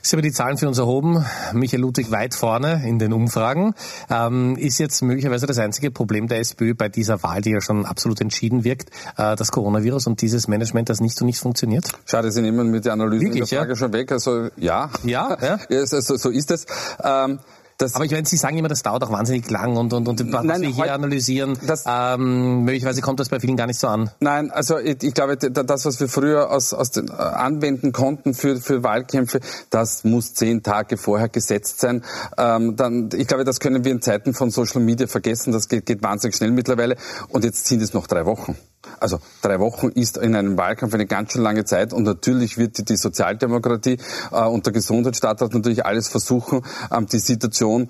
Sie 0.02 0.16
haben 0.16 0.24
die 0.24 0.32
Zahlen 0.32 0.58
für 0.58 0.68
uns 0.68 0.78
erhoben. 0.78 1.26
Michael 1.54 1.82
Ludwig 1.82 2.12
weit 2.12 2.34
vorne 2.34 2.84
in 2.86 3.00
den 3.00 3.14
Umfragen. 3.14 3.74
Ähm, 4.10 4.56
ist 4.58 4.80
jetzt 4.80 5.02
möglicherweise 5.02 5.46
das 5.46 5.58
einzige 5.60 5.92
Problem 5.92 6.28
der 6.28 6.40
SPÖ 6.40 6.74
bei 6.74 6.90
dieser 6.90 7.22
Wahl, 7.24 7.42
die 7.42 7.52
ja 7.52 7.62
schon 7.62 7.86
absolut 7.86 8.22
entschieden 8.22 8.64
wirkt, 8.64 8.90
äh, 9.18 9.36
das 9.36 9.52
Coronavirus 9.52 10.08
und 10.08 10.22
dieses 10.22 10.48
Management, 10.48 10.90
das 10.90 11.02
nicht 11.02 11.18
so 11.18 11.26
nicht 11.26 11.40
funktioniert? 11.40 11.92
Schade, 12.06 12.32
Sie 12.32 12.42
nehmen 12.42 12.72
mit 12.72 12.86
der 12.86 12.94
Analyse 12.94 13.26
Wirklich, 13.26 13.50
der 13.50 13.60
Frage 13.60 13.72
ja? 13.72 13.76
schon 13.76 13.94
weg. 13.94 14.12
Also 14.12 14.50
ja, 14.58 14.90
ja, 15.04 15.38
ja? 15.42 15.60
ja 15.70 15.86
so, 15.86 16.00
so 16.00 16.30
ist 16.30 16.52
es. 16.52 16.66
Ähm, 17.04 17.40
Das 17.80 17.96
Aber 17.96 18.04
ich 18.04 18.12
meine, 18.12 18.28
Sie 18.28 18.36
sagen 18.36 18.58
immer, 18.58 18.68
das 18.68 18.84
dauert 18.84 19.06
auch 19.06 19.12
wahnsinnig 19.12 19.50
lang 19.50 19.78
und, 19.78 19.94
und, 19.94 20.06
und 20.10 20.34
was 20.34 20.44
Nein, 20.44 20.62
wir 20.64 20.70
hier 20.70 20.94
analysieren, 20.94 21.58
das, 21.66 21.86
ähm, 21.88 22.66
möglicherweise 22.66 23.00
kommt 23.00 23.22
das 23.22 23.30
bei 23.30 23.40
vielen 23.40 23.56
gar 23.56 23.68
nicht 23.68 23.80
so 23.80 23.88
an. 23.88 24.12
Nein, 24.20 24.52
also 24.52 24.78
ich, 24.78 25.02
ich 25.02 25.14
glaube, 25.14 25.38
das, 25.38 25.86
was 25.86 25.98
wir 26.02 26.10
früher 26.10 26.52
aus, 26.52 26.74
aus 26.74 26.92
den, 26.92 27.08
äh, 27.08 27.12
anwenden 27.14 27.94
konnten 27.94 28.34
für, 28.34 28.58
für 28.58 28.84
Wahlkämpfe, 28.84 29.40
das 29.70 30.04
muss 30.04 30.34
zehn 30.34 30.62
Tage 30.62 30.98
vorher 30.98 31.30
gesetzt 31.30 31.80
sein. 31.80 32.04
Ähm, 32.38 32.76
dann, 32.76 33.12
ich 33.16 33.28
glaube, 33.28 33.46
das 33.46 33.62
können 33.62 33.86
wir 33.86 33.94
in 33.94 34.02
Zeiten 34.02 34.34
von 34.34 34.52
Social 34.52 34.82
Media 34.82 35.08
vergessen. 35.08 35.54
Das 35.54 35.70
geht, 35.70 35.86
geht 35.86 36.04
wahnsinnig 36.04 36.36
schnell 36.36 36.52
mittlerweile. 36.52 36.98
Und 37.30 37.46
jetzt 37.46 37.66
sind 37.66 37.82
es 37.82 37.94
noch 37.94 38.08
drei 38.08 38.26
Wochen. 38.26 38.58
Also 39.00 39.20
drei 39.42 39.60
Wochen 39.60 39.90
ist 39.90 40.18
in 40.18 40.36
einem 40.36 40.58
Wahlkampf 40.58 40.94
eine 40.94 41.06
ganz 41.06 41.34
schön 41.34 41.42
lange 41.42 41.66
Zeit 41.66 41.94
und 41.94 42.04
natürlich 42.04 42.58
wird 42.58 42.90
die 42.90 42.96
Sozialdemokratie 42.96 43.98
äh, 44.32 44.46
und 44.46 44.66
der 44.66 44.74
Gesundheitsstaatsrat 44.74 45.54
natürlich 45.54 45.86
alles 45.86 46.08
versuchen, 46.08 46.62
ähm, 46.92 47.06
die 47.08 47.20
Situation 47.20 47.90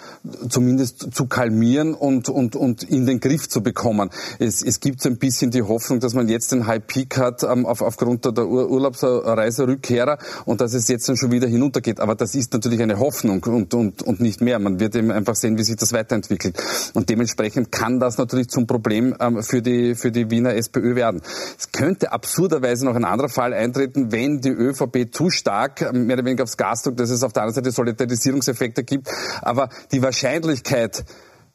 zumindest 0.49 1.13
zu 1.13 1.27
kalmieren 1.27 1.93
und, 1.93 2.29
und, 2.29 2.55
und 2.55 2.83
in 2.83 3.05
den 3.05 3.19
Griff 3.19 3.49
zu 3.49 3.61
bekommen. 3.61 4.09
Es, 4.39 4.63
es 4.63 4.79
gibt 4.79 5.01
so 5.01 5.09
ein 5.09 5.17
bisschen 5.17 5.51
die 5.51 5.61
Hoffnung, 5.61 5.99
dass 5.99 6.13
man 6.13 6.27
jetzt 6.27 6.51
den 6.51 6.65
High 6.65 6.85
Peak 6.85 7.17
hat 7.17 7.43
ähm, 7.43 7.65
auf, 7.65 7.81
aufgrund 7.81 8.25
der 8.25 8.47
Ur 8.47 8.69
Urlaubsreiserückkehrer 8.69 10.17
und 10.45 10.61
dass 10.61 10.73
es 10.73 10.87
jetzt 10.87 11.07
dann 11.07 11.17
schon 11.17 11.31
wieder 11.31 11.47
hinuntergeht. 11.47 11.99
Aber 11.99 12.15
das 12.15 12.33
ist 12.33 12.53
natürlich 12.53 12.81
eine 12.81 12.99
Hoffnung 12.99 13.43
und, 13.43 13.73
und, 13.73 14.01
und 14.03 14.19
nicht 14.19 14.41
mehr. 14.41 14.59
Man 14.59 14.79
wird 14.79 14.95
eben 14.95 15.11
einfach 15.11 15.35
sehen, 15.35 15.57
wie 15.57 15.63
sich 15.63 15.75
das 15.75 15.93
weiterentwickelt. 15.93 16.57
Und 16.93 17.09
dementsprechend 17.09 17.71
kann 17.71 17.99
das 17.99 18.17
natürlich 18.17 18.49
zum 18.49 18.65
Problem 18.67 19.15
ähm, 19.19 19.43
für, 19.43 19.61
die, 19.61 19.95
für 19.95 20.11
die 20.11 20.29
Wiener 20.31 20.55
SPÖ 20.55 20.78
werden. 20.83 21.21
Es 21.57 21.71
könnte 21.71 22.11
absurderweise 22.11 22.85
noch 22.85 22.95
ein 22.95 23.05
anderer 23.05 23.29
Fall 23.29 23.53
eintreten, 23.53 24.11
wenn 24.11 24.41
die 24.41 24.49
ÖVP 24.49 25.13
zu 25.13 25.29
stark 25.29 25.93
mehr 25.93 26.17
oder 26.17 26.25
weniger 26.25 26.43
aufs 26.43 26.57
Gas 26.57 26.83
drückt, 26.83 26.99
dass 26.99 27.09
es 27.09 27.23
auf 27.23 27.33
der 27.33 27.43
anderen 27.43 27.63
Seite 27.63 27.71
Solidarisierungseffekte 27.71 28.83
gibt. 28.83 29.09
Aber 29.41 29.69
die 29.91 30.01
Wahrscheinlichkeit, 30.01 31.05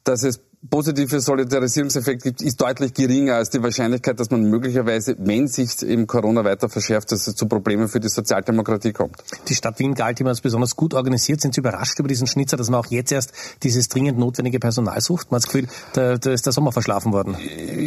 dass 0.04 0.22
es 0.22 0.40
positive 0.70 1.20
Solidarisierungseffekt 1.20 2.22
gibt, 2.22 2.42
ist 2.42 2.60
deutlich 2.60 2.94
geringer 2.94 3.36
als 3.36 3.50
die 3.50 3.62
Wahrscheinlichkeit, 3.62 4.18
dass 4.18 4.30
man 4.30 4.44
möglicherweise, 4.44 5.16
wenn 5.18 5.46
sich 5.46 5.82
eben 5.82 6.06
Corona 6.06 6.44
weiter 6.44 6.68
verschärft, 6.68 7.12
dass 7.12 7.26
es 7.26 7.34
zu 7.34 7.46
Problemen 7.46 7.88
für 7.88 8.00
die 8.00 8.08
Sozialdemokratie 8.08 8.92
kommt. 8.92 9.16
Die 9.48 9.54
Stadt 9.54 9.78
Wien 9.78 9.94
galt 9.94 10.20
immer 10.20 10.30
als 10.30 10.40
besonders 10.40 10.76
gut 10.76 10.94
organisiert. 10.94 11.40
Sind 11.40 11.54
Sie 11.54 11.60
überrascht 11.60 11.98
über 11.98 12.08
diesen 12.08 12.26
Schnitzer, 12.26 12.56
dass 12.56 12.70
man 12.70 12.80
auch 12.80 12.90
jetzt 12.90 13.12
erst 13.12 13.32
dieses 13.62 13.88
dringend 13.88 14.18
notwendige 14.18 14.58
Personal 14.58 15.00
sucht? 15.00 15.30
Man 15.30 15.36
hat 15.36 15.44
das 15.44 15.52
Gefühl, 15.52 15.68
da, 15.92 16.16
da 16.16 16.32
ist 16.32 16.46
der 16.46 16.52
Sommer 16.52 16.72
verschlafen 16.72 17.12
worden. 17.12 17.36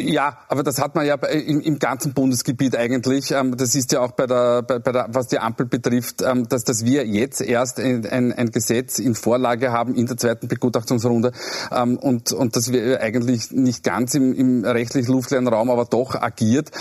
Ja, 0.01 0.39
aber 0.47 0.63
das 0.63 0.79
hat 0.79 0.95
man 0.95 1.05
ja 1.05 1.15
im, 1.15 1.61
im 1.61 1.79
ganzen 1.79 2.13
Bundesgebiet 2.13 2.75
eigentlich. 2.75 3.31
Ähm, 3.31 3.55
das 3.57 3.75
ist 3.75 3.91
ja 3.91 4.01
auch 4.01 4.11
bei 4.11 4.27
der, 4.27 4.61
bei, 4.63 4.79
bei 4.79 4.91
der 4.91 5.07
was 5.09 5.27
die 5.27 5.39
Ampel 5.39 5.65
betrifft, 5.65 6.21
ähm, 6.21 6.47
dass, 6.47 6.63
dass 6.63 6.85
wir 6.85 7.05
jetzt 7.05 7.41
erst 7.41 7.79
ein, 7.79 8.05
ein, 8.05 8.33
ein 8.33 8.51
Gesetz 8.51 8.99
in 8.99 9.15
Vorlage 9.15 9.71
haben 9.71 9.95
in 9.95 10.05
der 10.05 10.17
zweiten 10.17 10.47
Begutachtungsrunde 10.47 11.31
ähm, 11.71 11.97
und, 11.97 12.31
und 12.31 12.55
das 12.55 12.71
wir 12.71 13.01
eigentlich 13.01 13.51
nicht 13.51 13.83
ganz 13.83 14.13
im, 14.13 14.33
im 14.33 14.63
rechtlich 14.63 15.07
luftleeren 15.07 15.47
Raum, 15.47 15.69
aber 15.69 15.85
doch 15.85 16.15
agiert. 16.15 16.71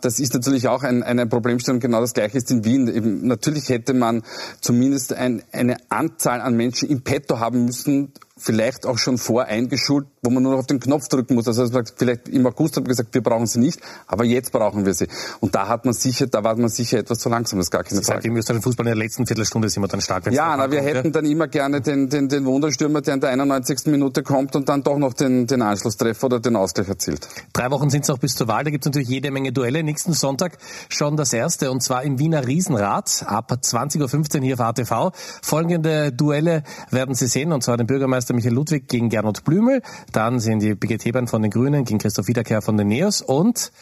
Das 0.00 0.20
ist 0.20 0.34
natürlich 0.34 0.68
auch 0.68 0.82
ein, 0.82 1.02
eine 1.02 1.26
Problemstellung. 1.26 1.80
Genau 1.80 2.00
das 2.00 2.14
Gleiche 2.14 2.38
ist 2.38 2.50
in 2.50 2.64
Wien. 2.64 2.88
Eben, 2.88 3.26
natürlich 3.26 3.68
hätte 3.68 3.94
man 3.94 4.22
zumindest 4.60 5.12
ein, 5.12 5.42
eine 5.52 5.76
Anzahl 5.88 6.40
an 6.40 6.54
Menschen 6.54 6.88
im 6.88 7.02
Petto 7.02 7.38
haben 7.38 7.64
müssen, 7.64 8.12
vielleicht 8.38 8.86
auch 8.86 8.98
schon 8.98 9.18
voreingeschult, 9.18 10.06
wo 10.22 10.30
man 10.30 10.42
nur 10.42 10.52
noch 10.52 10.60
auf 10.60 10.66
den 10.66 10.80
Knopf 10.80 11.08
drücken 11.08 11.34
muss. 11.34 11.46
Also 11.46 11.68
vielleicht 11.96 12.28
im 12.28 12.46
August 12.46 12.76
hat 12.76 12.84
man 12.84 12.88
gesagt, 12.88 13.14
wir 13.14 13.22
brauchen 13.22 13.46
sie 13.46 13.58
nicht, 13.58 13.80
aber 14.06 14.24
jetzt 14.24 14.52
brauchen 14.52 14.86
wir 14.86 14.94
sie. 14.94 15.08
Und 15.40 15.54
da 15.54 15.68
hat 15.68 15.84
man 15.84 15.94
sicher, 15.94 16.26
da 16.26 16.44
war 16.44 16.56
man 16.56 16.68
sicher 16.68 16.98
etwas 16.98 17.18
zu 17.18 17.28
langsam, 17.28 17.58
das 17.58 17.66
ist 17.66 17.70
gar 17.70 17.84
keine 17.84 18.02
Frage. 18.02 18.28
Im 18.28 18.36
österreichischen 18.36 18.62
Fußball 18.62 18.86
in 18.86 18.90
der 18.90 19.04
letzten 19.04 19.26
Viertelstunde 19.26 19.68
sind 19.68 19.82
wir 19.82 19.88
dann 19.88 20.00
stark. 20.00 20.30
Ja, 20.30 20.56
na, 20.56 20.70
wir 20.70 20.82
hätten 20.82 21.12
dann 21.12 21.24
immer 21.24 21.48
gerne 21.48 21.80
den, 21.80 22.08
den, 22.08 22.28
den 22.28 22.44
Wunderstürmer, 22.44 23.00
der 23.00 23.14
in 23.14 23.20
der 23.20 23.30
91. 23.30 23.86
Minute 23.86 24.22
kommt 24.22 24.56
und 24.56 24.68
dann 24.68 24.82
doch 24.82 24.98
noch 24.98 25.14
den, 25.14 25.46
den 25.46 25.62
Anschlusstreffer 25.62 26.26
oder 26.26 26.40
den 26.40 26.56
Ausgleich 26.56 26.88
erzielt. 26.88 27.28
Drei 27.52 27.70
Wochen 27.70 27.90
sind 27.90 28.02
es 28.02 28.08
noch 28.08 28.18
bis 28.18 28.34
zur 28.34 28.48
Wahl, 28.48 28.64
da 28.64 28.70
gibt 28.70 28.84
es 28.84 28.86
natürlich 28.86 29.08
jede 29.08 29.30
Menge 29.30 29.52
Duelle. 29.52 29.82
Nächsten 29.82 30.12
Sonntag 30.12 30.58
schon 30.88 31.16
das 31.16 31.32
erste 31.32 31.70
und 31.70 31.82
zwar 31.82 32.02
im 32.02 32.18
Wiener 32.18 32.46
Riesenrad 32.46 33.24
ab 33.26 33.52
20.15 33.52 34.36
Uhr 34.36 34.42
hier 34.44 34.54
auf 34.54 34.60
ATV. 34.60 35.12
Folgende 35.42 36.12
Duelle 36.12 36.62
werden 36.90 37.14
Sie 37.14 37.26
sehen 37.26 37.52
und 37.52 37.62
zwar 37.62 37.76
den 37.76 37.86
Bürgermeister 37.86 38.27
Michael 38.34 38.54
Ludwig 38.54 38.88
gegen 38.88 39.08
Gernot 39.08 39.44
Blümel, 39.44 39.82
dann 40.12 40.40
sind 40.40 40.60
die 40.60 40.74
BGT-Bahn 40.74 41.26
von 41.26 41.42
den 41.42 41.50
Grünen 41.50 41.84
gegen 41.84 41.98
Christoph 41.98 42.28
Wiederkehr 42.28 42.62
von 42.62 42.76
den 42.76 42.88
Neos 42.88 43.22
und 43.22 43.72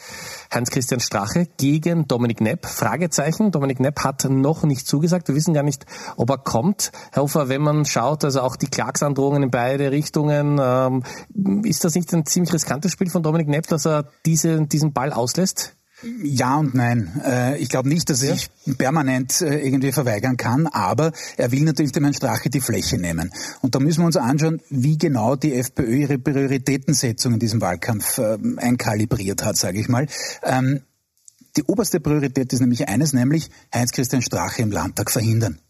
Heinz-Christian 0.52 1.00
Strache 1.00 1.46
gegen 1.56 2.06
Dominik 2.08 2.40
Nepp. 2.40 2.66
Fragezeichen. 2.66 3.50
Dominik 3.50 3.80
Nepp 3.80 4.04
hat 4.04 4.24
noch 4.24 4.64
nicht 4.64 4.86
zugesagt. 4.86 5.28
Wir 5.28 5.34
wissen 5.34 5.54
gar 5.54 5.62
nicht, 5.62 5.86
ob 6.16 6.30
er 6.30 6.38
kommt. 6.38 6.92
Herr 7.12 7.22
Hofer, 7.22 7.48
wenn 7.48 7.62
man 7.62 7.84
schaut, 7.84 8.24
also 8.24 8.40
auch 8.40 8.56
die 8.56 8.68
Klagsandrohungen 8.68 9.44
in 9.44 9.50
beide 9.50 9.90
Richtungen, 9.90 10.58
ähm, 10.60 11.02
ist 11.64 11.84
das 11.84 11.94
nicht 11.94 12.12
ein 12.12 12.26
ziemlich 12.26 12.52
riskantes 12.52 12.92
Spiel 12.92 13.10
von 13.10 13.22
Dominik 13.22 13.48
Nepp, 13.48 13.66
dass 13.68 13.86
er 13.86 14.08
diese, 14.24 14.66
diesen 14.66 14.92
Ball 14.92 15.12
auslässt? 15.12 15.76
Ja 16.02 16.56
und 16.56 16.74
nein. 16.74 17.22
Äh, 17.24 17.58
ich 17.58 17.70
glaube 17.70 17.88
nicht, 17.88 18.10
dass 18.10 18.22
er 18.22 18.34
sich 18.34 18.50
permanent 18.76 19.40
äh, 19.40 19.58
irgendwie 19.60 19.92
verweigern 19.92 20.36
kann, 20.36 20.66
aber 20.66 21.12
er 21.38 21.52
will 21.52 21.62
natürlich 21.62 21.92
dem 21.92 22.04
Herrn 22.04 22.14
Strache 22.14 22.50
die 22.50 22.60
Fläche 22.60 22.98
nehmen. 22.98 23.32
Und 23.62 23.74
da 23.74 23.78
müssen 23.78 24.00
wir 24.00 24.06
uns 24.06 24.16
anschauen, 24.16 24.60
wie 24.68 24.98
genau 24.98 25.36
die 25.36 25.54
FPÖ 25.54 25.96
ihre 25.96 26.18
Prioritätensetzung 26.18 27.34
in 27.34 27.38
diesem 27.38 27.62
Wahlkampf 27.62 28.18
ähm, 28.18 28.58
einkalibriert 28.60 29.42
hat, 29.44 29.56
sage 29.56 29.80
ich 29.80 29.88
mal. 29.88 30.06
Ähm, 30.42 30.82
die 31.56 31.62
oberste 31.62 32.00
Priorität 32.00 32.52
ist 32.52 32.60
nämlich 32.60 32.88
eines, 32.88 33.14
nämlich 33.14 33.48
Heinz-Christian 33.74 34.20
Strache 34.20 34.60
im 34.60 34.70
Landtag 34.70 35.10
verhindern. 35.10 35.60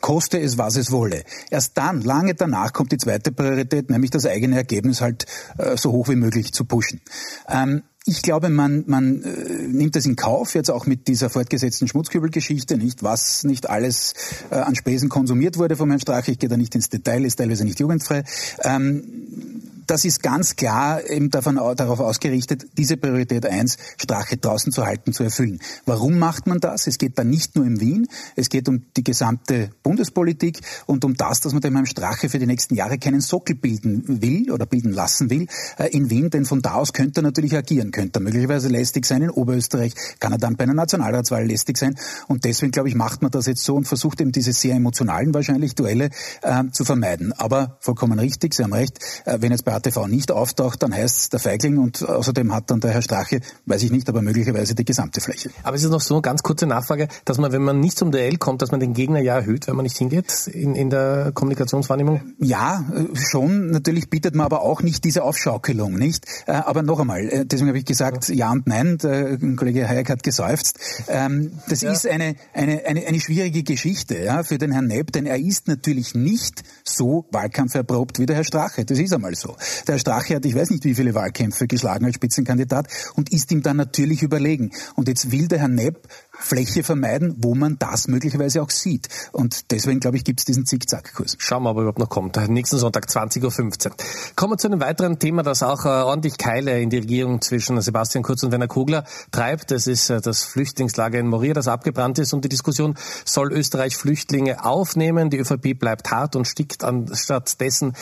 Koste 0.00 0.38
es, 0.38 0.58
was 0.58 0.76
es 0.76 0.92
wolle. 0.92 1.24
Erst 1.50 1.76
dann, 1.78 2.02
lange 2.02 2.34
danach, 2.34 2.72
kommt 2.72 2.92
die 2.92 2.98
zweite 2.98 3.32
Priorität, 3.32 3.90
nämlich 3.90 4.10
das 4.10 4.26
eigene 4.26 4.56
Ergebnis 4.56 5.00
halt 5.00 5.26
äh, 5.58 5.76
so 5.76 5.90
hoch 5.92 6.08
wie 6.08 6.16
möglich 6.16 6.52
zu 6.52 6.64
pushen. 6.64 7.00
Ähm, 7.48 7.82
ich 8.04 8.22
glaube, 8.22 8.48
man, 8.48 8.84
man 8.86 9.22
äh, 9.22 9.68
nimmt 9.68 9.94
das 9.94 10.06
in 10.06 10.16
Kauf, 10.16 10.54
jetzt 10.54 10.70
auch 10.70 10.86
mit 10.86 11.06
dieser 11.06 11.30
fortgesetzten 11.30 11.86
Schmutzkübelgeschichte, 11.86 12.76
nicht 12.76 13.02
was 13.02 13.44
nicht 13.44 13.70
alles 13.70 14.14
äh, 14.50 14.56
an 14.56 14.74
Spesen 14.74 15.08
konsumiert 15.08 15.56
wurde 15.56 15.76
von 15.76 15.88
Herrn 15.88 16.00
Strache. 16.00 16.32
Ich 16.32 16.38
gehe 16.38 16.48
da 16.48 16.56
nicht 16.56 16.74
ins 16.74 16.88
Detail, 16.88 17.24
ist 17.24 17.36
teilweise 17.36 17.64
nicht 17.64 17.78
jugendfrei. 17.78 18.24
Ähm, 18.64 19.62
das 19.92 20.06
ist 20.06 20.22
ganz 20.22 20.56
klar 20.56 21.06
eben 21.06 21.28
davon, 21.28 21.56
darauf 21.76 22.00
ausgerichtet, 22.00 22.64
diese 22.78 22.96
Priorität 22.96 23.44
eins 23.44 23.76
Strache 23.98 24.38
draußen 24.38 24.72
zu 24.72 24.86
halten, 24.86 25.12
zu 25.12 25.22
erfüllen. 25.22 25.60
Warum 25.84 26.18
macht 26.18 26.46
man 26.46 26.60
das? 26.60 26.86
Es 26.86 26.96
geht 26.96 27.18
da 27.18 27.24
nicht 27.24 27.56
nur 27.56 27.66
um 27.66 27.78
Wien, 27.78 28.08
es 28.34 28.48
geht 28.48 28.70
um 28.70 28.86
die 28.96 29.04
gesamte 29.04 29.68
Bundespolitik 29.82 30.60
und 30.86 31.04
um 31.04 31.14
das, 31.14 31.40
dass 31.40 31.52
man 31.52 31.60
dem 31.60 31.74
Herrn 31.74 31.84
Strache 31.84 32.30
für 32.30 32.38
die 32.38 32.46
nächsten 32.46 32.74
Jahre 32.74 32.96
keinen 32.96 33.20
Sockel 33.20 33.54
bilden 33.54 34.22
will 34.22 34.50
oder 34.50 34.64
bilden 34.64 34.92
lassen 34.92 35.28
will 35.28 35.46
äh, 35.76 35.88
in 35.88 36.08
Wien, 36.08 36.30
denn 36.30 36.46
von 36.46 36.62
da 36.62 36.72
aus 36.76 36.94
könnte 36.94 37.20
er 37.20 37.24
natürlich 37.24 37.54
agieren, 37.54 37.90
könnte 37.90 38.20
er 38.20 38.22
möglicherweise 38.22 38.68
lästig 38.68 39.04
sein 39.04 39.20
in 39.20 39.28
Oberösterreich, 39.28 39.92
kann 40.20 40.32
er 40.32 40.38
dann 40.38 40.56
bei 40.56 40.64
einer 40.64 40.72
Nationalratswahl 40.72 41.44
lästig 41.44 41.76
sein 41.76 41.98
und 42.28 42.46
deswegen, 42.46 42.72
glaube 42.72 42.88
ich, 42.88 42.94
macht 42.94 43.20
man 43.20 43.30
das 43.30 43.44
jetzt 43.44 43.62
so 43.62 43.74
und 43.74 43.86
versucht 43.86 44.22
eben 44.22 44.32
diese 44.32 44.54
sehr 44.54 44.74
emotionalen 44.74 45.34
wahrscheinlich 45.34 45.74
Duelle 45.74 46.08
äh, 46.40 46.64
zu 46.72 46.86
vermeiden. 46.86 47.34
Aber 47.34 47.76
vollkommen 47.80 48.18
richtig, 48.18 48.54
Sie 48.54 48.62
haben 48.62 48.72
recht, 48.72 48.98
äh, 49.26 49.36
wenn 49.40 49.52
jetzt 49.52 49.66
bei 49.66 49.81
ATV 49.82 50.06
nicht 50.06 50.30
auftaucht, 50.30 50.82
dann 50.82 50.94
heißt 50.94 51.18
es 51.18 51.28
der 51.30 51.40
Feigling 51.40 51.78
und 51.78 52.08
außerdem 52.08 52.54
hat 52.54 52.70
dann 52.70 52.80
der 52.80 52.92
Herr 52.92 53.02
Strache, 53.02 53.40
weiß 53.66 53.82
ich 53.82 53.90
nicht, 53.90 54.08
aber 54.08 54.22
möglicherweise 54.22 54.74
die 54.74 54.84
gesamte 54.84 55.20
Fläche. 55.20 55.50
Aber 55.62 55.76
es 55.76 55.82
ist 55.82 55.90
noch 55.90 56.00
so 56.00 56.14
eine 56.14 56.22
ganz 56.22 56.42
kurze 56.42 56.66
Nachfrage, 56.66 57.08
dass 57.24 57.38
man, 57.38 57.52
wenn 57.52 57.62
man 57.62 57.80
nicht 57.80 57.98
zum 57.98 58.12
Duell 58.12 58.36
kommt, 58.36 58.62
dass 58.62 58.70
man 58.70 58.80
den 58.80 58.94
Gegner 58.94 59.20
ja 59.20 59.36
erhöht, 59.36 59.66
wenn 59.66 59.76
man 59.76 59.84
nicht 59.84 59.96
hingeht 59.96 60.46
in, 60.46 60.74
in 60.74 60.90
der 60.90 61.32
Kommunikationswahrnehmung? 61.34 62.34
Ja, 62.38 62.84
äh, 62.94 63.16
schon. 63.16 63.70
Natürlich 63.70 64.10
bietet 64.10 64.34
man 64.34 64.46
aber 64.46 64.62
auch 64.62 64.82
nicht 64.82 65.04
diese 65.04 65.22
Aufschaukelung, 65.22 65.94
nicht? 65.94 66.26
Äh, 66.46 66.52
aber 66.52 66.82
noch 66.82 67.00
einmal, 67.00 67.28
äh, 67.28 67.46
deswegen 67.46 67.68
habe 67.68 67.78
ich 67.78 67.84
gesagt, 67.84 68.28
ja 68.28 68.50
und 68.52 68.66
nein, 68.66 68.98
der 68.98 69.38
Kollege 69.56 69.88
Hayek 69.88 70.10
hat 70.10 70.22
geseufzt. 70.22 70.78
Ähm, 71.08 71.52
das 71.68 71.80
ja. 71.80 71.92
ist 71.92 72.06
eine, 72.06 72.36
eine, 72.52 72.84
eine, 72.86 73.06
eine 73.06 73.20
schwierige 73.20 73.62
Geschichte 73.62 74.18
ja, 74.18 74.42
für 74.42 74.58
den 74.58 74.72
Herrn 74.72 74.86
Nepp, 74.86 75.12
denn 75.12 75.26
er 75.26 75.38
ist 75.38 75.68
natürlich 75.68 76.14
nicht 76.14 76.62
so 76.84 77.26
wahlkampferprobt 77.30 78.18
wie 78.18 78.26
der 78.26 78.36
Herr 78.36 78.44
Strache. 78.44 78.84
Das 78.84 78.98
ist 78.98 79.12
einmal 79.12 79.34
so. 79.34 79.56
Der 79.86 79.98
Strache 79.98 80.36
hat, 80.36 80.44
ich 80.44 80.54
weiß 80.54 80.70
nicht 80.70 80.84
wie 80.84 80.94
viele 80.94 81.14
Wahlkämpfe 81.14 81.66
geschlagen 81.66 82.04
als 82.04 82.14
Spitzenkandidat 82.14 82.86
und 83.14 83.32
ist 83.32 83.50
ihm 83.52 83.62
dann 83.62 83.76
natürlich 83.76 84.22
überlegen. 84.22 84.72
Und 84.94 85.08
jetzt 85.08 85.30
will 85.30 85.48
der 85.48 85.60
Herr 85.60 85.68
Nepp 85.68 86.08
Fläche 86.42 86.82
vermeiden, 86.82 87.36
wo 87.38 87.54
man 87.54 87.78
das 87.78 88.08
möglicherweise 88.08 88.62
auch 88.62 88.70
sieht. 88.70 89.08
Und 89.32 89.70
deswegen, 89.70 90.00
glaube 90.00 90.16
ich, 90.16 90.24
gibt 90.24 90.40
es 90.40 90.44
diesen 90.44 90.66
Zickzackkurs. 90.66 91.36
Schauen 91.38 91.62
wir, 91.62 91.70
ob 91.70 91.76
er 91.76 91.82
überhaupt 91.82 91.98
noch 91.98 92.08
kommt. 92.08 92.36
Nächsten 92.48 92.78
Sonntag, 92.78 93.06
20.15 93.06 93.86
Uhr. 93.86 93.96
Kommen 94.36 94.52
wir 94.52 94.58
zu 94.58 94.68
einem 94.68 94.80
weiteren 94.80 95.18
Thema, 95.18 95.42
das 95.42 95.62
auch 95.62 95.84
äh, 95.84 95.88
ordentlich 95.88 96.38
Keile 96.38 96.80
in 96.80 96.90
die 96.90 96.98
Regierung 96.98 97.40
zwischen 97.40 97.80
Sebastian 97.80 98.22
Kurz 98.22 98.42
und 98.42 98.50
Werner 98.50 98.68
Kogler 98.68 99.04
treibt. 99.30 99.70
Das 99.70 99.86
ist 99.86 100.10
äh, 100.10 100.20
das 100.20 100.44
Flüchtlingslager 100.44 101.18
in 101.18 101.28
Moria, 101.28 101.54
das 101.54 101.68
abgebrannt 101.68 102.18
ist. 102.18 102.32
Und 102.32 102.44
die 102.44 102.48
Diskussion, 102.48 102.96
soll 103.24 103.52
Österreich 103.52 103.96
Flüchtlinge 103.96 104.64
aufnehmen? 104.64 105.30
Die 105.30 105.38
ÖVP 105.38 105.78
bleibt 105.78 106.10
hart 106.10 106.36
und 106.36 106.46
stickt 106.46 106.84
anstatt 106.84 107.60
dessen 107.60 107.94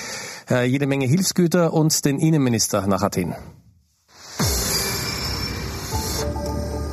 äh, 0.50 0.64
jede 0.64 0.86
Menge 0.86 1.06
Hilfsgüter 1.06 1.72
und 1.72 2.04
den 2.04 2.18
Innenminister 2.18 2.86
nach 2.86 3.02
Athen. 3.02 3.34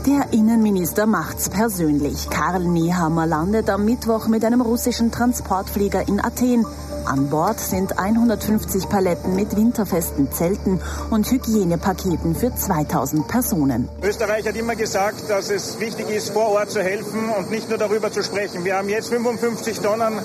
Der 0.08 0.32
Innenminister 0.32 1.06
macht's 1.06 1.50
persönlich. 1.50 2.30
Karl 2.30 2.63
Nehammer 2.63 3.28
landet 3.28 3.70
am 3.70 3.84
Mittwoch 3.84 4.30
mit 4.30 4.46
einem 4.46 4.62
russischen 4.62 5.12
Transportflieger 5.12 6.08
in 6.08 6.24
Athen. 6.24 6.65
An 7.04 7.30
Bord 7.30 7.60
sind 7.60 8.00
150 8.00 8.88
Paletten 8.88 9.36
mit 9.36 9.58
winterfesten 9.58 10.32
Zelten 10.32 10.80
und 11.10 11.30
Hygienepaketen 11.30 12.36
für 12.36 12.56
2000 12.56 13.28
Personen. 13.28 13.89
Österreich 14.02 14.48
hat 14.48 14.56
immer 14.56 14.78
gesagt, 14.78 15.30
dass 15.30 15.50
es 15.50 15.78
wichtig 15.82 16.10
ist, 16.10 16.30
vor 16.30 16.52
Ort 16.54 16.72
zu 16.72 16.82
helfen 16.82 17.30
und 17.38 17.52
nicht 17.52 17.67
nur 17.67 17.78
darüber 17.78 18.10
zu 18.10 18.24
sprechen. 18.24 18.63
Wir 18.63 18.78
haben 18.78 18.88
jetzt 18.88 19.10
55 19.10 19.82
Tonnen 19.82 20.20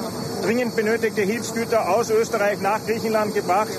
dringend 0.44 0.76
benötigte 0.76 1.22
Hilfsgüter 1.22 1.88
aus 1.88 2.08
Österreich 2.08 2.60
nach 2.60 2.86
Griechenland 2.86 3.34
gebracht 3.34 3.76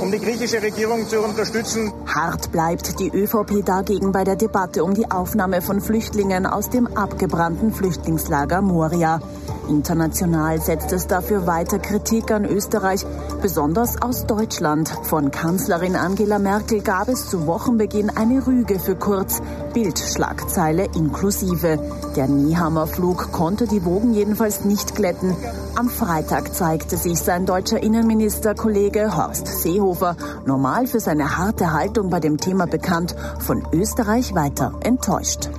um 0.00 0.10
die 0.10 0.18
griechische 0.18 0.62
Regierung 0.62 1.08
zu 1.08 1.20
unterstützen. 1.20 1.92
Hart 2.06 2.52
bleibt 2.52 2.98
die 3.00 3.10
ÖVP 3.10 3.64
dagegen 3.64 4.12
bei 4.12 4.24
der 4.24 4.36
Debatte 4.36 4.84
um 4.84 4.94
die 4.94 5.10
Aufnahme 5.10 5.62
von 5.62 5.80
Flüchtlingen 5.80 6.46
aus 6.46 6.70
dem 6.70 6.86
abgebrannten 6.86 7.72
Flüchtlingslager 7.72 8.62
Moria. 8.62 9.20
International 9.68 10.60
setzt 10.60 10.92
es 10.92 11.06
dafür 11.06 11.46
weiter 11.46 11.78
Kritik 11.78 12.30
an 12.30 12.44
Österreich, 12.44 13.04
besonders 13.40 14.00
aus 14.00 14.26
Deutschland. 14.26 14.88
Von 15.04 15.30
Kanzlerin 15.30 15.96
Angela 15.96 16.38
Merkel 16.38 16.82
gab 16.82 17.08
es 17.08 17.28
zu 17.28 17.46
Wochenbeginn 17.46 18.10
eine 18.10 18.46
Rüge 18.46 18.78
für 18.78 18.96
Kurz, 18.96 19.40
Bildschlagzeile 19.74 20.84
inklusive. 20.94 21.78
Der 22.16 22.28
Niehammer-Flug 22.28 23.32
konnte 23.32 23.66
die 23.66 23.84
Wogen 23.84 24.14
jedenfalls 24.14 24.64
nicht 24.64 24.94
glätten. 24.94 25.36
Am 25.74 25.90
Freitag 25.90 26.54
zeigte 26.54 26.96
sich 26.96 27.18
sein 27.18 27.44
deutscher 27.44 27.82
Innenministerkollege 27.82 29.16
Horst 29.16 29.48
Seehofer, 29.48 30.16
normal 30.46 30.86
für 30.86 31.00
seine 31.00 31.36
harte 31.36 31.72
Haltung 31.72 32.08
bei 32.08 32.20
dem 32.20 32.38
Thema 32.38 32.66
bekannt, 32.66 33.16
von 33.40 33.66
Österreich 33.72 34.34
weiter 34.34 34.78
enttäuscht. 34.82 35.50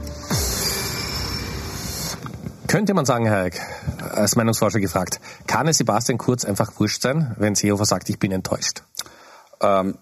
Könnte 2.68 2.94
man 2.94 3.06
sagen, 3.06 3.26
Herr 3.26 3.44
Eick, 3.44 3.62
als 4.12 4.36
Meinungsforscher 4.36 4.80
gefragt, 4.80 5.20
kann 5.48 5.68
es 5.68 5.78
Sebastian 5.78 6.18
Kurz 6.18 6.46
einfach 6.46 6.72
wurscht 6.80 7.02
sein, 7.02 7.36
wenn 7.38 7.56
Seehofer 7.56 7.86
sagt, 7.86 8.10
ich 8.10 8.18
bin 8.18 8.32
enttäuscht? 8.32 8.84
Ähm, 9.62 9.98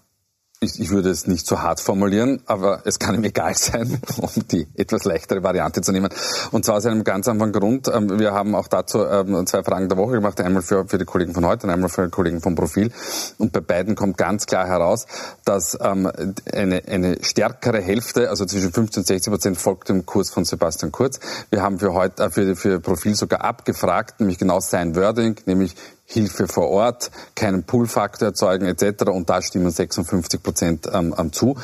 ich, 0.63 0.80
ich 0.80 0.89
würde 0.89 1.10
es 1.10 1.28
nicht 1.28 1.45
so 1.45 1.62
hart 1.62 1.80
formulieren, 1.80 2.41
aber 2.45 2.82
es 2.86 2.99
kann 2.99 3.15
ihm 3.15 3.23
egal 3.23 3.56
sein, 3.56 4.02
um 4.17 4.30
die 4.52 4.67
etwas 4.76 5.04
leichtere 5.04 5.43
Variante 5.43 5.82
zu 5.82 5.91
nehmen. 5.91 6.10
Und 6.52 6.65
zwar 6.65 6.78
aus 6.78 6.86
einem 6.86 7.04
ganz 7.04 7.28
einfachen 7.28 7.52
Grund. 7.52 7.88
Ähm, 7.93 8.19
wir 8.19 8.34
haben 8.34 8.56
auch 8.56 8.67
dazu 8.67 9.06
ähm, 9.06 9.45
zwei 9.45 9.63
Fragen 9.63 9.89
der 9.89 9.97
Woche 9.97 10.13
gemacht, 10.13 10.39
einmal 10.41 10.62
für, 10.62 10.88
für 10.88 10.97
die 10.97 11.06
Kollegen 11.06 11.34
von 11.34 11.45
heute 11.45 11.67
und 11.67 11.73
einmal 11.73 11.89
für 11.89 12.06
die 12.06 12.12
Kollegen 12.12 12.41
vom 12.41 12.56
Profil. 12.56 12.91
Und 13.38 13.52
bei 13.52 13.60
beiden 13.60 13.95
kommt 13.95 14.17
ganz 14.17 14.45
klar 14.45 14.67
heraus, 14.67 15.06
dass 15.45 15.78
ähm, 15.82 16.10
eine, 16.52 16.84
eine 16.88 17.23
stärkere 17.23 17.82
Hälfte, 17.82 18.30
also 18.30 18.45
zwischen 18.45 18.71
15 18.71 19.02
und 19.02 19.08
60 19.08 19.32
Prozent, 19.32 19.58
folgt 19.58 19.89
dem 19.89 20.06
Kurs 20.06 20.30
von 20.30 20.45
Sebastian 20.45 20.91
Kurz. 20.91 21.19
Wir 21.49 21.62
haben 21.62 21.80
für 21.80 21.93
heute, 21.93 22.23
äh, 22.23 22.30
für, 22.30 22.56
für 22.56 22.80
Profil 22.80 23.15
sogar 23.15 23.43
abgefragt, 23.43 24.19
nämlich 24.19 24.38
genau 24.38 24.60
sein 24.60 24.95
Wording, 24.95 25.36
nämlich 25.45 25.76
Hilfe 26.13 26.47
vor 26.47 26.69
Ort, 26.69 27.12
keinen 27.36 27.63
Pull-Faktor 27.63 28.30
erzeugen 28.30 28.65
etc. 28.65 29.04
Und 29.06 29.30
da 29.30 29.41
stimmen 29.41 29.71
56 29.71 30.41
Prozent 30.41 30.89
ähm, 30.93 31.34
zu 31.34 31.58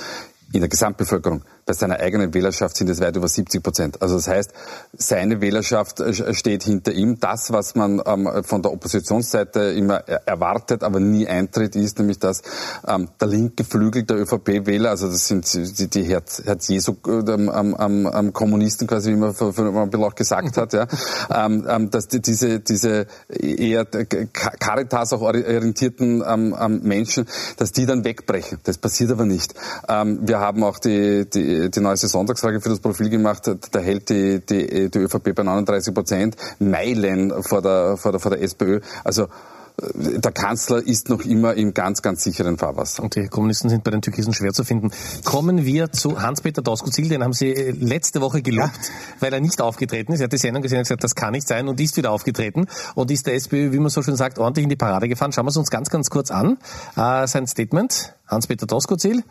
in 0.52 0.62
der 0.62 0.70
Gesamtbevölkerung 0.70 1.44
bei 1.70 1.74
seiner 1.74 2.00
eigenen 2.00 2.34
Wählerschaft 2.34 2.78
sind 2.78 2.90
es 2.90 3.00
weit 3.00 3.16
über 3.16 3.28
70 3.28 3.62
Prozent. 3.62 4.02
Also 4.02 4.16
das 4.16 4.28
heißt, 4.28 4.54
seine 4.98 5.40
Wählerschaft 5.40 6.00
äh, 6.00 6.34
steht 6.34 6.64
hinter 6.64 6.94
ihm. 6.94 7.20
Das, 7.20 7.52
was 7.52 7.76
man 7.76 8.02
ähm, 8.08 8.28
von 8.44 8.64
der 8.64 8.74
Oppositionsseite 8.74 9.60
immer 9.74 9.98
erwartet, 9.98 10.82
aber 10.84 11.00
nie 11.00 11.28
eintritt, 11.28 11.76
ist 11.76 12.00
nämlich, 12.00 12.18
dass 12.18 12.42
ähm, 12.88 13.10
der 13.22 13.28
linke 13.28 13.64
Flügel 13.64 14.02
der 14.02 14.18
ÖVP-Wähler, 14.18 14.90
also 14.90 15.12
das 15.12 15.28
sind 15.28 15.46
die, 15.54 15.88
die 15.88 16.04
Herz, 16.06 16.42
Herz 16.44 16.68
Jesu 16.70 16.96
ähm, 17.06 18.34
Kommunisten 18.34 18.88
quasi, 18.88 19.12
wie 19.12 19.18
man 19.18 19.30
ein 19.30 19.90
bisschen 19.92 20.04
auch 20.04 20.16
gesagt 20.16 20.58
hat, 20.58 20.74
ja, 20.74 20.88
ähm, 21.30 21.68
ähm, 21.70 21.92
dass 21.92 22.08
die, 22.08 22.20
diese, 22.20 22.62
diese 22.62 23.06
eher 23.30 23.86
Caritas 23.86 25.14
auch 25.14 25.22
orientierten 25.22 26.24
ähm, 26.28 26.80
Menschen, 26.82 27.28
dass 27.58 27.72
die 27.72 27.86
dann 27.86 28.04
wegbrechen. 28.04 28.58
Das 28.64 28.80
passiert 28.80 29.12
aber 29.12 29.26
nicht. 29.26 29.54
Wir 29.88 30.40
haben 30.40 30.64
auch 30.64 30.80
die, 30.80 31.30
die 31.30 31.59
die, 31.68 31.80
neueste 31.82 32.08
Sonntagsfrage 32.08 32.62
für 32.62 32.70
das 32.70 32.80
Profil 32.80 33.10
gemacht 33.10 33.50
da 33.72 33.80
hält 33.80 34.10
die, 34.10 34.40
die, 34.40 34.90
die 34.90 35.00
ÖVP 35.00 35.36
bei 35.36 35.44
39 35.44 35.94
Prozent, 35.94 36.36
Meilen 36.60 37.44
vor 37.44 37.62
der, 37.62 37.98
vor 37.98 38.12
der, 38.12 38.20
vor 38.20 38.32
der 38.32 38.42
SPÖ. 38.42 38.80
Also 39.04 39.24
äh, 39.24 40.20
der 40.20 40.32
Kanzler 40.32 40.86
ist 40.86 41.10
noch 41.10 41.22
immer 41.22 41.54
im 41.54 41.74
ganz, 41.74 42.02
ganz 42.02 42.24
sicheren 42.24 42.58
Fahrwasser. 42.58 43.04
Und 43.04 43.16
die 43.16 43.28
Kommunisten 43.28 43.70
sind 43.70 43.84
bei 43.84 43.92
den 43.92 44.02
Türkisen 44.02 44.34
schwer 44.34 44.54
zu 44.54 44.64
finden. 44.64 44.92
Kommen 45.24 45.66
wir 45.66 45.92
zu 45.92 46.22
Hans-Peter 46.22 46.62
Doskozil, 46.62 47.10
den 47.10 47.24
haben 47.24 47.34
Sie 47.34 47.54
äh, 47.54 47.72
letzte 47.72 48.22
Woche 48.22 48.42
gelobt, 48.42 48.72
ja. 48.76 49.22
weil 49.22 49.34
er 49.34 49.40
nicht 49.40 49.62
aufgetreten 49.62 50.14
ist. 50.14 50.20
Er 50.20 50.26
hat 50.26 50.34
die 50.34 50.38
Sendung 50.38 50.62
gesehen 50.62 50.80
und 50.80 50.84
gesagt, 50.84 51.04
das 51.04 51.16
kann 51.16 51.32
nicht 51.32 51.48
sein 51.48 51.68
und 51.68 51.80
ist 51.80 51.98
wieder 51.98 52.12
aufgetreten 52.12 52.68
und 52.96 53.12
ist 53.12 53.28
der 53.28 53.36
SPÖ, 53.36 53.72
wie 53.72 53.80
man 53.80 53.90
so 53.90 54.02
schön 54.02 54.16
sagt, 54.16 54.40
ordentlich 54.40 54.64
in 54.64 54.70
die 54.70 54.76
Parade 54.76 55.08
gefahren. 55.08 55.32
Schauen 55.32 55.46
wir 55.46 55.50
es 55.50 55.58
uns 55.58 55.70
ganz, 55.70 55.90
ganz 55.90 56.10
kurz 56.10 56.32
an. 56.32 56.58
Äh, 56.96 57.28
sein 57.28 57.48
Statement. 57.48 58.14
Hans-Peter 58.30 58.68
Doskozil 58.68 59.24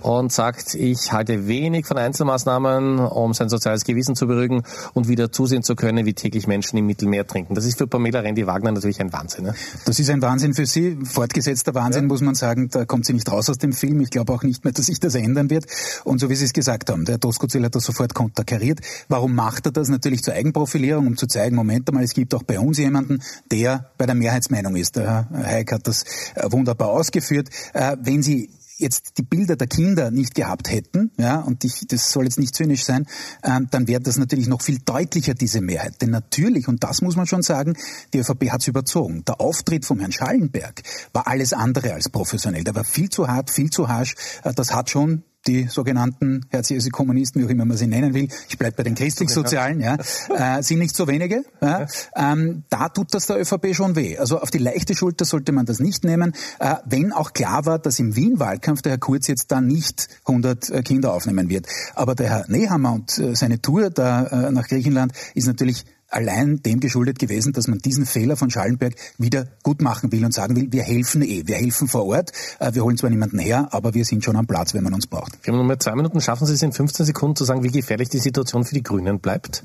und 0.00 0.32
sagt, 0.32 0.74
ich 0.74 1.12
halte 1.12 1.46
wenig 1.46 1.86
von 1.86 1.96
Einzelmaßnahmen, 1.96 2.98
um 2.98 3.34
sein 3.34 3.48
soziales 3.48 3.84
Gewissen 3.84 4.16
zu 4.16 4.26
beruhigen 4.26 4.62
und 4.94 5.08
wieder 5.08 5.30
zusehen 5.30 5.62
zu 5.62 5.76
können, 5.76 6.04
wie 6.06 6.14
täglich 6.14 6.46
Menschen 6.46 6.76
im 6.76 6.86
Mittelmeer 6.86 7.26
trinken. 7.26 7.54
Das 7.54 7.64
ist 7.64 7.78
für 7.78 7.86
Pamela 7.86 8.20
Rendi-Wagner 8.20 8.72
natürlich 8.72 9.00
ein 9.00 9.12
Wahnsinn. 9.12 9.44
Ne? 9.44 9.54
Das 9.84 9.98
ist 9.98 10.10
ein 10.10 10.20
Wahnsinn 10.22 10.54
für 10.54 10.66
sie. 10.66 10.98
Fortgesetzter 11.04 11.74
Wahnsinn, 11.74 12.02
ja. 12.02 12.08
muss 12.08 12.20
man 12.20 12.34
sagen. 12.34 12.68
Da 12.70 12.84
kommt 12.84 13.06
sie 13.06 13.12
nicht 13.12 13.30
raus 13.30 13.48
aus 13.48 13.58
dem 13.58 13.72
Film. 13.72 14.00
Ich 14.00 14.10
glaube 14.10 14.32
auch 14.32 14.42
nicht 14.42 14.64
mehr, 14.64 14.72
dass 14.72 14.86
sich 14.86 14.98
das 14.98 15.14
ändern 15.14 15.50
wird. 15.50 15.66
Und 16.04 16.18
so 16.18 16.28
wie 16.30 16.34
Sie 16.34 16.44
es 16.44 16.52
gesagt 16.52 16.90
haben, 16.90 17.04
der 17.04 17.18
Doskozil 17.18 17.64
hat 17.64 17.74
das 17.74 17.84
sofort 17.84 18.14
konterkariert. 18.14 18.80
Warum 19.08 19.34
macht 19.34 19.66
er 19.66 19.72
das? 19.72 19.88
Natürlich 19.88 20.22
zur 20.22 20.34
Eigenprofilierung, 20.34 21.06
um 21.06 21.16
zu 21.16 21.26
zeigen, 21.26 21.56
Moment 21.56 21.88
einmal, 21.88 22.04
es 22.04 22.14
gibt 22.14 22.34
auch 22.34 22.42
bei 22.42 22.58
uns 22.58 22.78
jemanden, 22.78 23.22
der 23.50 23.90
bei 23.98 24.06
der 24.06 24.14
Mehrheitsmeinung 24.14 24.76
ist. 24.76 24.96
Der 24.96 25.28
Herr 25.30 25.46
Heik 25.46 25.72
hat 25.72 25.86
das 25.86 26.04
äh, 26.34 26.50
wunderbar 26.50 26.88
ausgeführt. 26.88 27.48
Äh, 27.72 27.96
wenn 28.00 28.22
Sie 28.22 28.31
sie 28.32 28.50
jetzt 28.78 29.18
die 29.18 29.22
Bilder 29.22 29.56
der 29.56 29.68
Kinder 29.68 30.10
nicht 30.10 30.34
gehabt 30.34 30.70
hätten, 30.70 31.12
ja, 31.16 31.40
und 31.40 31.64
ich, 31.64 31.86
das 31.86 32.10
soll 32.10 32.24
jetzt 32.24 32.38
nicht 32.38 32.54
zynisch 32.54 32.84
sein, 32.84 33.06
ähm, 33.44 33.68
dann 33.70 33.86
wäre 33.86 34.00
das 34.00 34.16
natürlich 34.16 34.48
noch 34.48 34.62
viel 34.62 34.80
deutlicher, 34.80 35.34
diese 35.34 35.60
Mehrheit. 35.60 36.02
Denn 36.02 36.10
natürlich, 36.10 36.66
und 36.68 36.82
das 36.82 37.00
muss 37.00 37.14
man 37.14 37.26
schon 37.26 37.42
sagen, 37.42 37.76
die 38.12 38.18
ÖVP 38.18 38.50
hat 38.50 38.62
es 38.62 38.68
überzogen. 38.68 39.24
Der 39.24 39.40
Auftritt 39.40 39.84
von 39.84 40.00
Herrn 40.00 40.12
Schallenberg 40.12 40.82
war 41.12 41.28
alles 41.28 41.52
andere 41.52 41.94
als 41.94 42.08
professionell. 42.08 42.64
Der 42.64 42.74
war 42.74 42.84
viel 42.84 43.08
zu 43.08 43.28
hart, 43.28 43.50
viel 43.50 43.70
zu 43.70 43.88
harsch. 43.88 44.14
Äh, 44.42 44.52
das 44.52 44.74
hat 44.74 44.90
schon 44.90 45.22
die 45.46 45.66
sogenannten 45.68 46.46
herzliche 46.50 46.90
Kommunisten, 46.90 47.40
wie 47.40 47.46
auch 47.46 47.50
immer 47.50 47.64
man 47.64 47.76
sie 47.76 47.86
nennen 47.86 48.14
will, 48.14 48.28
ich 48.48 48.58
bleibe 48.58 48.76
bei 48.76 48.82
den 48.82 48.94
christlich-sozialen, 48.94 49.80
ja, 49.80 49.96
äh, 50.28 50.62
sind 50.62 50.78
nicht 50.78 50.94
so 50.94 51.06
wenige. 51.06 51.44
Ja. 51.60 51.86
Ähm, 52.14 52.64
da 52.68 52.88
tut 52.88 53.14
das 53.14 53.26
der 53.26 53.40
ÖVP 53.40 53.74
schon 53.74 53.96
weh. 53.96 54.18
Also 54.18 54.40
auf 54.40 54.50
die 54.50 54.58
leichte 54.58 54.94
Schulter 54.94 55.24
sollte 55.24 55.52
man 55.52 55.66
das 55.66 55.80
nicht 55.80 56.04
nehmen, 56.04 56.34
äh, 56.58 56.76
wenn 56.84 57.12
auch 57.12 57.32
klar 57.32 57.66
war, 57.66 57.78
dass 57.78 57.98
im 57.98 58.16
Wien-Wahlkampf 58.16 58.82
der 58.82 58.92
Herr 58.92 58.98
Kurz 58.98 59.26
jetzt 59.26 59.50
da 59.50 59.60
nicht 59.60 60.08
100 60.26 60.70
äh, 60.70 60.82
Kinder 60.82 61.12
aufnehmen 61.12 61.48
wird. 61.48 61.66
Aber 61.94 62.14
der 62.14 62.30
Herr 62.30 62.44
Nehammer 62.48 62.92
und 62.92 63.18
äh, 63.18 63.34
seine 63.34 63.60
Tour 63.60 63.90
da 63.90 64.26
äh, 64.26 64.52
nach 64.52 64.68
Griechenland 64.68 65.12
ist 65.34 65.46
natürlich 65.46 65.84
allein 66.12 66.62
dem 66.62 66.80
geschuldet 66.80 67.18
gewesen, 67.18 67.52
dass 67.52 67.68
man 67.68 67.78
diesen 67.78 68.06
Fehler 68.06 68.36
von 68.36 68.50
Schallenberg 68.50 68.94
wieder 69.18 69.46
gut 69.62 69.82
machen 69.82 70.12
will 70.12 70.24
und 70.24 70.32
sagen 70.32 70.56
will, 70.56 70.70
wir 70.70 70.82
helfen 70.82 71.22
eh, 71.22 71.42
wir 71.46 71.56
helfen 71.56 71.88
vor 71.88 72.06
Ort, 72.06 72.32
äh, 72.58 72.74
wir 72.74 72.84
holen 72.84 72.96
zwar 72.96 73.10
niemanden 73.10 73.38
her, 73.38 73.68
aber 73.70 73.94
wir 73.94 74.04
sind 74.04 74.24
schon 74.24 74.36
am 74.36 74.46
Platz, 74.46 74.74
wenn 74.74 74.84
man 74.84 74.94
uns 74.94 75.06
braucht. 75.06 75.38
Wir 75.42 75.52
haben 75.52 75.58
noch 75.58 75.66
mal 75.66 75.78
zwei 75.78 75.94
Minuten, 75.94 76.20
schaffen 76.20 76.46
Sie 76.46 76.54
es 76.54 76.62
in 76.62 76.72
15 76.72 77.06
Sekunden 77.06 77.36
zu 77.36 77.44
sagen, 77.44 77.62
wie 77.62 77.70
gefährlich 77.70 78.08
die 78.08 78.18
Situation 78.18 78.64
für 78.64 78.74
die 78.74 78.82
Grünen 78.82 79.20
bleibt? 79.20 79.64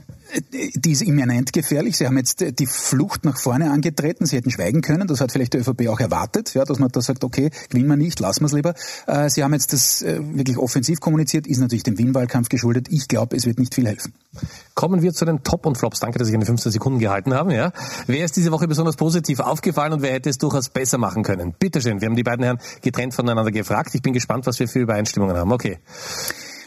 Die 0.52 0.92
ist 0.92 1.02
immanent 1.02 1.54
gefährlich. 1.54 1.98
Sie 1.98 2.06
haben 2.06 2.18
jetzt 2.18 2.60
die 2.60 2.66
Flucht 2.66 3.24
nach 3.24 3.40
vorne 3.40 3.72
angetreten. 3.72 4.26
Sie 4.26 4.36
hätten 4.36 4.52
schweigen 4.52 4.82
können. 4.82 5.08
Das 5.08 5.22
hat 5.22 5.32
vielleicht 5.32 5.54
der 5.54 5.62
ÖVP 5.62 5.88
auch 5.88 6.00
erwartet, 6.00 6.54
ja, 6.54 6.66
dass 6.66 6.80
man 6.80 6.90
da 6.90 7.02
sagt, 7.02 7.24
okay, 7.24 7.50
gewinnen 7.70 7.88
wir 7.88 7.96
nicht, 7.96 8.20
lassen 8.20 8.42
wir 8.42 8.48
es 8.48 8.54
lieber. 8.54 8.74
Äh, 9.08 9.30
Sie 9.30 9.44
haben 9.44 9.54
jetzt 9.54 9.72
das 9.72 10.02
äh, 10.02 10.20
wirklich 10.22 10.58
offensiv 10.58 11.00
kommuniziert, 11.00 11.48
ist 11.48 11.60
natürlich 11.60 11.84
dem 11.84 11.98
Wien-Wahlkampf 11.98 12.50
geschuldet. 12.50 12.88
Ich 12.90 13.08
glaube, 13.08 13.38
es 13.38 13.46
wird 13.46 13.60
nicht 13.60 13.74
viel 13.74 13.88
helfen. 13.88 14.14
Kommen 14.76 15.02
wir 15.02 15.14
zu 15.14 15.26
den 15.26 15.44
Top 15.44 15.66
und 15.66 15.78
Flops. 15.78 16.00
Danke, 16.00 16.20
dass 16.20 16.28
Sie 16.28 16.34
eine 16.38 16.46
15 16.46 16.72
Sekunden 16.72 17.00
gehalten 17.00 17.34
haben. 17.34 17.52
Ja. 17.52 17.72
Wer 18.08 18.26
ist 18.26 18.36
diese 18.36 18.52
Woche 18.52 18.68
besonders 18.68 18.96
positiv 18.96 19.40
aufgefallen 19.40 19.94
und 19.94 20.02
wer 20.02 20.14
hätte 20.14 20.30
es 20.30 20.38
durchaus 20.38 20.70
besser 20.70 20.98
machen 20.98 21.24
können? 21.24 21.54
Bitte 21.58 21.82
schön. 21.82 22.02
Wir 22.02 22.08
haben 22.08 22.16
die 22.16 22.24
beiden 22.24 22.44
Herren 22.44 22.60
getrennt 22.82 23.14
voneinander 23.14 23.52
gefragt. 23.52 23.94
Ich 23.94 24.02
bin 24.02 24.14
gespannt, 24.14 24.46
was 24.46 24.60
wir 24.60 24.68
für 24.68 24.80
Übereinstimmungen 24.80 25.36
haben. 25.36 25.52
Okay. 25.52 25.80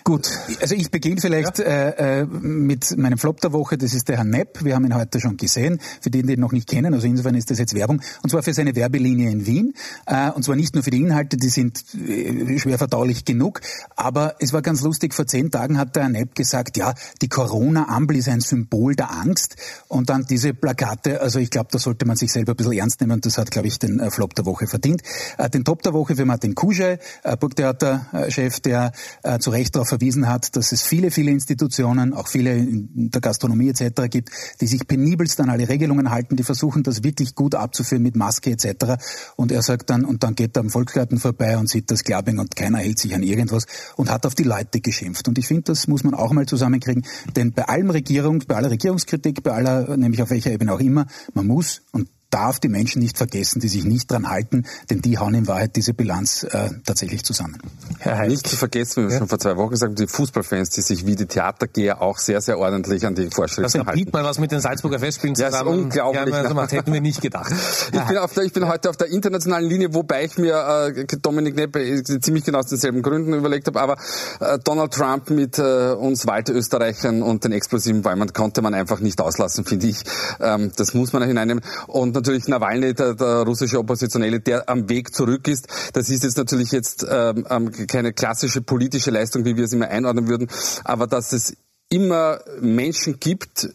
Gut, 0.04 0.30
also 0.60 0.74
ich 0.74 0.90
beginne 0.90 1.20
vielleicht 1.20 1.58
ja. 1.58 1.64
äh, 1.64 2.20
äh, 2.20 2.24
mit 2.26 2.96
meinem 2.96 3.18
Flop 3.18 3.40
der 3.40 3.52
Woche. 3.52 3.76
Das 3.76 3.92
ist 3.92 4.08
der 4.08 4.16
Herr 4.16 4.24
Nepp. 4.24 4.64
Wir 4.64 4.74
haben 4.74 4.84
ihn 4.86 4.94
heute 4.94 5.20
schon 5.20 5.36
gesehen. 5.36 5.78
Für 6.00 6.10
den, 6.10 6.26
die 6.26 6.34
ihn 6.34 6.40
noch 6.40 6.52
nicht 6.52 6.68
kennen, 6.68 6.94
also 6.94 7.06
insofern 7.06 7.34
ist 7.34 7.50
das 7.50 7.58
jetzt 7.58 7.74
Werbung. 7.74 8.00
Und 8.22 8.30
zwar 8.30 8.42
für 8.42 8.54
seine 8.54 8.74
Werbelinie 8.74 9.30
in 9.30 9.46
Wien. 9.46 9.74
Äh, 10.06 10.30
und 10.30 10.42
zwar 10.42 10.56
nicht 10.56 10.74
nur 10.74 10.82
für 10.82 10.90
die 10.90 11.00
Inhalte, 11.00 11.36
die 11.36 11.48
sind 11.48 11.84
äh, 11.94 12.58
schwer 12.58 12.78
verdaulich 12.78 13.24
genug. 13.24 13.60
Aber 13.94 14.36
es 14.38 14.52
war 14.52 14.62
ganz 14.62 14.80
lustig. 14.80 15.12
Vor 15.12 15.26
zehn 15.26 15.50
Tagen 15.50 15.76
hat 15.76 15.96
der 15.96 16.04
Herr 16.04 16.10
Nepp 16.10 16.34
gesagt, 16.34 16.76
ja, 16.78 16.94
die 17.20 17.28
Corona-Ampel 17.28 18.16
ist 18.16 18.28
ein 18.28 18.40
Symbol 18.40 18.94
der 18.94 19.10
Angst. 19.10 19.56
Und 19.88 20.08
dann 20.08 20.24
diese 20.24 20.54
Plakate. 20.54 21.20
Also 21.20 21.38
ich 21.38 21.50
glaube, 21.50 21.68
da 21.70 21.78
sollte 21.78 22.06
man 22.06 22.16
sich 22.16 22.32
selber 22.32 22.52
ein 22.52 22.56
bisschen 22.56 22.72
ernst 22.72 23.00
nehmen. 23.00 23.12
Und 23.12 23.26
das 23.26 23.36
hat, 23.36 23.50
glaube 23.50 23.68
ich, 23.68 23.78
den 23.78 24.00
äh, 24.00 24.10
Flop 24.10 24.34
der 24.34 24.46
Woche 24.46 24.66
verdient. 24.66 25.02
Äh, 25.36 25.50
den 25.50 25.64
Top 25.64 25.82
der 25.82 25.92
Woche 25.92 26.16
für 26.16 26.24
Martin 26.24 26.54
Kusche, 26.54 26.98
Burgtheaterchef, 27.38 28.60
der 28.60 28.92
zu 29.40 29.50
Recht 29.50 29.74
darauf 29.74 29.89
verwiesen 29.90 30.26
hat, 30.26 30.56
dass 30.56 30.72
es 30.72 30.82
viele, 30.82 31.10
viele 31.10 31.30
Institutionen, 31.30 32.14
auch 32.14 32.28
viele 32.28 32.56
in 32.56 33.10
der 33.10 33.20
Gastronomie 33.20 33.68
etc. 33.68 34.08
gibt, 34.08 34.30
die 34.60 34.66
sich 34.66 34.86
penibelst 34.86 35.38
an 35.40 35.50
alle 35.50 35.68
Regelungen 35.68 36.10
halten, 36.10 36.36
die 36.36 36.42
versuchen, 36.42 36.82
das 36.82 37.04
wirklich 37.04 37.34
gut 37.34 37.54
abzuführen 37.54 38.02
mit 38.02 38.16
Maske 38.16 38.50
etc. 38.50 39.02
Und 39.36 39.52
er 39.52 39.62
sagt 39.62 39.90
dann, 39.90 40.04
und 40.04 40.22
dann 40.22 40.34
geht 40.34 40.56
er 40.56 40.60
am 40.60 40.70
Volksgarten 40.70 41.18
vorbei 41.18 41.58
und 41.58 41.68
sieht 41.68 41.90
das 41.90 42.04
Clubbing 42.04 42.38
und 42.38 42.56
keiner 42.56 42.78
hält 42.78 42.98
sich 42.98 43.14
an 43.14 43.22
irgendwas 43.22 43.66
und 43.96 44.10
hat 44.10 44.24
auf 44.24 44.34
die 44.34 44.44
Leute 44.44 44.80
geschimpft. 44.80 45.28
Und 45.28 45.36
ich 45.36 45.46
finde, 45.46 45.64
das 45.64 45.86
muss 45.86 46.04
man 46.04 46.14
auch 46.14 46.32
mal 46.32 46.46
zusammenkriegen, 46.46 47.04
denn 47.36 47.52
bei 47.52 47.64
allem 47.64 47.90
Regierung, 47.90 48.42
bei 48.46 48.56
aller 48.56 48.70
Regierungskritik, 48.70 49.42
bei 49.42 49.52
aller, 49.52 49.96
nämlich 49.96 50.22
auf 50.22 50.30
welcher 50.30 50.52
Ebene 50.52 50.72
auch 50.72 50.80
immer, 50.80 51.06
man 51.34 51.46
muss, 51.46 51.82
und 51.92 52.08
darf 52.30 52.60
die 52.60 52.68
Menschen 52.68 53.00
nicht 53.00 53.18
vergessen, 53.18 53.60
die 53.60 53.68
sich 53.68 53.84
nicht 53.84 54.10
dran 54.10 54.28
halten, 54.28 54.64
denn 54.88 55.02
die 55.02 55.18
hauen 55.18 55.34
in 55.34 55.46
Wahrheit 55.46 55.76
diese 55.76 55.94
Bilanz 55.94 56.44
äh, 56.44 56.70
tatsächlich 56.84 57.24
zusammen. 57.24 57.58
Herr 57.98 58.16
Hecht. 58.16 58.30
Nicht 58.30 58.46
zu 58.46 58.56
vergessen, 58.56 59.04
wir 59.04 59.12
ja. 59.12 59.18
schon 59.18 59.28
vor 59.28 59.38
zwei 59.38 59.56
Wochen 59.56 59.70
gesagt, 59.70 59.98
die 59.98 60.06
Fußballfans, 60.06 60.70
die 60.70 60.80
sich 60.80 61.06
wie 61.06 61.16
die 61.16 61.26
Theatergeher 61.26 62.00
auch 62.00 62.18
sehr, 62.18 62.40
sehr 62.40 62.58
ordentlich 62.58 63.04
an 63.06 63.14
die 63.14 63.30
Vorschriften 63.30 63.78
das 63.78 63.86
halten. 63.86 64.10
mal 64.12 64.24
was 64.24 64.38
mit 64.38 64.52
den 64.52 64.60
Salzburger 64.60 64.98
Festspielen 64.98 65.34
zusammen. 65.34 65.54
Ja, 65.54 65.60
ist 65.60 65.82
unglaublich. 65.84 66.34
Ja, 66.34 66.54
das 66.54 66.72
hätten 66.72 66.92
wir 66.92 67.00
nicht 67.00 67.20
gedacht. 67.20 67.52
ich, 67.92 68.04
bin 68.04 68.18
auf 68.18 68.32
der, 68.32 68.44
ich 68.44 68.52
bin 68.52 68.68
heute 68.68 68.90
auf 68.90 68.96
der 68.96 69.08
internationalen 69.08 69.68
Linie, 69.68 69.94
wobei 69.94 70.24
ich 70.24 70.38
mir 70.38 70.92
äh, 70.96 71.06
Dominik 71.20 71.56
Neppe 71.56 71.82
äh, 71.82 72.02
ziemlich 72.02 72.44
genau 72.44 72.58
aus 72.58 72.66
denselben 72.66 73.02
Gründen 73.02 73.34
überlegt 73.34 73.66
habe, 73.66 73.80
aber 73.80 73.96
äh, 74.40 74.58
Donald 74.58 74.92
Trump 74.92 75.30
mit 75.30 75.58
äh, 75.58 75.92
uns 75.92 76.26
Waldösterreichern 76.26 77.22
und 77.22 77.44
den 77.44 77.52
explosiven 77.52 78.02
Bäumen 78.02 78.32
konnte 78.32 78.62
man 78.62 78.74
einfach 78.74 79.00
nicht 79.00 79.20
auslassen, 79.20 79.64
finde 79.64 79.86
ich. 79.86 80.02
Ähm, 80.40 80.72
das 80.76 80.94
muss 80.94 81.12
man 81.12 81.22
hineinnehmen. 81.22 81.62
Und 81.86 82.19
natürlich 82.20 82.48
Nawalny, 82.48 82.94
der, 82.94 83.14
der 83.14 83.42
russische 83.42 83.78
Oppositionelle, 83.78 84.40
der 84.40 84.68
am 84.68 84.88
Weg 84.88 85.14
zurück 85.14 85.48
ist. 85.48 85.68
Das 85.92 86.08
ist 86.08 86.22
jetzt 86.24 86.36
natürlich 86.36 86.70
jetzt 86.72 87.06
ähm, 87.08 87.46
ähm, 87.50 87.72
keine 87.86 88.12
klassische 88.12 88.62
politische 88.62 89.10
Leistung, 89.10 89.44
wie 89.44 89.56
wir 89.56 89.64
es 89.64 89.72
immer 89.72 89.88
einordnen 89.88 90.28
würden, 90.28 90.48
aber 90.84 91.06
dass 91.06 91.32
es 91.32 91.56
immer 91.88 92.40
Menschen 92.60 93.18
gibt, 93.18 93.68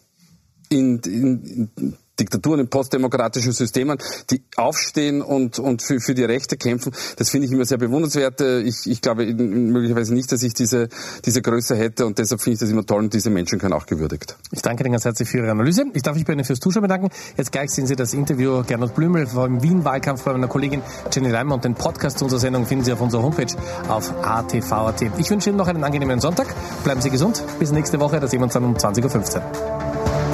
in, 0.70 1.00
in, 1.00 1.70
in 1.78 1.98
Diktaturen, 2.20 2.62
in 2.62 2.68
postdemokratischen 2.70 3.52
Systemen, 3.52 3.98
die 4.30 4.44
aufstehen 4.56 5.22
und, 5.22 5.60
und 5.60 5.82
für, 5.82 6.00
für 6.00 6.14
die 6.14 6.24
Rechte 6.24 6.58
kämpfen. 6.58 6.94
Das 7.18 7.30
finde 7.30 7.48
ich 7.48 7.54
immer 7.54 7.66
sehr 7.66 7.78
bewundernswert. 7.78 8.42
Ich, 8.42 8.86
ich 8.86 9.02
glaube 9.02 9.26
möglicherweise 9.26 10.14
nicht, 10.14 10.32
dass 10.32 10.44
ich 10.44 10.54
diese, 10.54 10.90
diese 11.26 11.42
Größe 11.42 11.76
hätte 11.76 12.06
und 12.06 12.18
deshalb 12.18 12.42
finde 12.42 12.56
ich 12.56 12.60
das 12.60 12.70
immer 12.70 12.86
toll 12.86 13.04
und 13.04 13.14
diese 13.14 13.30
Menschen 13.30 13.60
können 13.60 13.74
auch 13.74 13.86
gewürdigt. 13.86 14.36
Ich 14.52 14.62
danke 14.62 14.84
Ihnen 14.84 14.94
ganz 14.94 15.06
herzlich 15.06 15.30
für 15.30 15.40
Ihre 15.40 15.52
Analyse. 15.52 15.86
Ich 15.94 16.02
darf 16.02 16.16
mich 16.16 16.26
bei 16.26 16.34
Ihnen 16.34 16.46
fürs 16.46 16.60
Zuschauen 16.60 16.84
bedanken. 16.84 17.10
Jetzt 17.38 17.52
gleich 17.52 17.72
sehen 17.72 17.88
Sie 17.88 17.96
das 17.96 18.14
Interview 18.14 18.64
Gernot 18.64 18.96
Blümel 18.96 19.28
vom 19.28 19.62
Wien-Wahlkampf 19.62 20.24
bei 20.24 20.32
meiner 20.32 20.48
Kollegin 20.48 20.82
Jenny 21.12 21.32
Reimer 21.32 21.56
und 21.56 21.66
den 21.66 21.76
Podcast 21.76 22.20
zu 22.20 22.26
unserer 22.26 22.40
Sendung 22.40 22.66
finden 22.66 22.86
Sie 22.86 22.94
auf 22.94 23.02
unserer 23.02 23.24
Homepage 23.24 23.54
auf 23.88 24.14
atv.at. 24.24 25.02
Ich 25.18 25.30
wünsche 25.30 25.50
Ihnen 25.50 25.58
noch 25.58 25.68
einen 25.68 25.84
angenehmen 25.84 26.20
Sonntag. 26.20 26.48
Bleiben 26.84 27.02
Sie 27.02 27.10
gesund. 27.10 27.44
Bis 27.60 27.72
nächste 27.72 28.00
Woche. 28.00 28.20
Da 28.20 28.28
sehen 28.28 28.40
wir 28.40 28.46
uns 28.46 28.54
dann 28.54 28.64
um 28.64 28.76
20.15 28.76 29.36
Uhr. 29.36 30.25